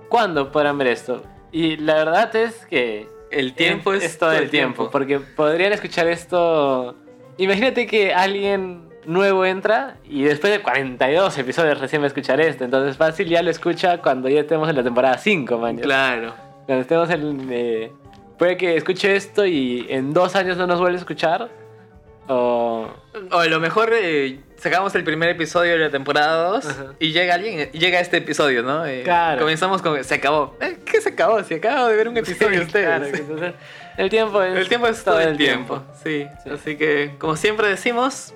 ¿cuándo 0.10 0.52
podrán 0.52 0.78
ver 0.78 0.88
esto? 0.88 1.24
Y 1.52 1.78
la 1.78 1.96
verdad 1.96 2.36
es 2.36 2.66
que 2.66 3.08
El 3.32 3.54
tiempo 3.54 3.94
es, 3.94 4.18
todo 4.18 4.32
el 4.32 4.50
tiempo, 4.50 4.90
porque 4.92 5.20
podrían 5.20 5.74
escuchar 5.74 6.08
esto. 6.08 6.96
Imagínate 7.38 7.88
que 7.88 8.14
alguien 8.14 8.90
nuevo 9.06 9.46
entra 9.46 9.98
y 10.06 10.24
después 10.24 10.54
de 10.54 10.62
42 10.62 11.38
episodios 11.38 11.80
recién 11.80 12.02
va 12.02 12.06
a 12.06 12.08
escuchar 12.08 12.40
esto, 12.40 12.64
entonces 12.64 12.96
fácil 12.96 13.28
ya 13.28 13.42
lo 13.42 13.50
escucha 13.50 13.98
cuando 13.98 14.30
ya 14.30 14.42
estemos 14.42 14.70
en 14.70 14.76
la 14.78 14.84
temporada 14.84 15.18
5, 15.18 15.58
man. 15.58 15.78
Claro. 15.78 16.34
Cuando 16.66 16.82
estemos 16.82 17.10
en. 17.10 17.48
eh, 17.52 17.92
puede 18.38 18.56
que 18.58 18.78
escuche 18.78 19.16
esto 19.16 19.46
y 19.46 19.86
en 19.90 20.14
dos 20.14 20.36
años 20.36 20.58
no 20.58 20.68
nos 20.68 20.80
vuelva 20.80 20.96
a 20.98 21.00
escuchar. 21.00 21.50
O. 22.28 22.88
O 23.32 23.38
a 23.38 23.46
lo 23.48 23.60
mejor 23.60 23.92
eh, 23.94 24.40
sacamos 24.58 24.96
el 24.96 25.04
primer 25.04 25.30
episodio 25.30 25.74
de 25.74 25.80
la 25.80 25.90
temporada 25.90 26.48
2 26.50 26.66
Ajá. 26.66 26.86
y 27.00 27.12
llega 27.12 27.36
alguien 27.36 27.70
y 27.74 27.78
llega 27.80 28.00
este 28.00 28.18
episodio, 28.18 28.64
¿no? 28.64 28.86
Eh, 28.86 29.02
Claro. 29.04 29.40
Comenzamos 29.42 29.82
con... 29.82 30.02
Se 30.04 30.16
acabó. 30.16 30.56
Eh, 30.62 30.78
¿Qué 30.86 31.02
se 31.02 31.10
acabó? 31.10 31.44
Si 31.44 31.54
acabo 31.56 31.88
de 31.88 31.96
ver 31.98 32.08
un 32.08 32.18
episodio 32.18 32.60
Sí, 32.62 32.66
ustedes. 32.66 32.86
claro, 32.88 33.06
entonces, 33.06 33.54
el 33.98 34.10
tiempo 34.10 34.42
es. 34.42 34.58
El 34.58 34.70
tiempo 34.70 34.88
es 34.88 35.04
todo 35.04 35.20
el 35.20 35.38
tiempo. 35.38 35.84
Sí. 36.04 36.26
Sí. 36.44 36.50
Así 36.50 36.76
que, 36.78 37.12
como 37.20 37.36
siempre 37.36 37.68
decimos, 37.68 38.34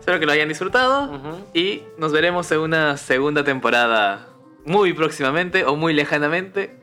espero 0.00 0.18
que 0.18 0.26
lo 0.26 0.32
hayan 0.32 0.48
disfrutado. 0.48 1.42
Y 1.54 1.82
nos 1.98 2.12
veremos 2.12 2.50
en 2.50 2.60
una 2.60 2.96
segunda 2.96 3.44
temporada 3.44 4.26
muy 4.64 4.92
próximamente 4.94 5.64
o 5.64 5.76
muy 5.76 5.92
lejanamente. 5.92 6.74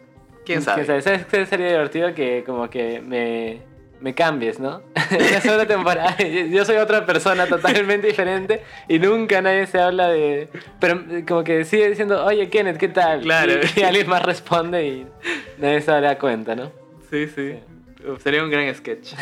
¿Quién 0.46 0.62
sabe? 0.62 0.86
¿Quién 0.86 1.02
sabe? 1.02 1.20
¿Sabes 1.20 1.26
qué 1.26 1.46
sería 1.48 1.68
divertido 1.70 2.14
que 2.14 2.44
como 2.46 2.70
que 2.70 3.02
me, 3.02 3.62
me 4.00 4.14
cambies, 4.14 4.60
¿no? 4.60 4.82
Temporada 5.68 6.18
yo 6.52 6.66
soy 6.66 6.78
otra 6.78 7.06
persona 7.06 7.48
totalmente 7.48 8.08
diferente 8.08 8.62
y 8.88 9.00
nunca 9.00 9.42
nadie 9.42 9.68
se 9.68 9.80
habla 9.80 10.10
de... 10.10 10.50
Pero 10.80 11.04
eh, 11.10 11.26
como 11.28 11.44
que 11.44 11.64
sigue 11.66 11.90
diciendo, 11.90 12.24
oye 12.26 12.50
Kenneth, 12.50 12.78
¿qué 12.78 12.90
tal? 12.90 13.22
Claro. 13.22 13.54
Y, 13.76 13.80
y 13.80 13.84
alguien 13.84 14.08
más 14.08 14.24
responde 14.24 14.86
y 14.86 15.08
nadie 15.58 15.82
se 15.82 15.92
da 15.92 16.18
cuenta, 16.18 16.56
¿no? 16.56 16.72
Sí, 17.10 17.28
sí. 17.28 17.60
Sería 18.22 18.44
un 18.44 18.52
gran 18.52 18.74
sketch. 18.76 19.14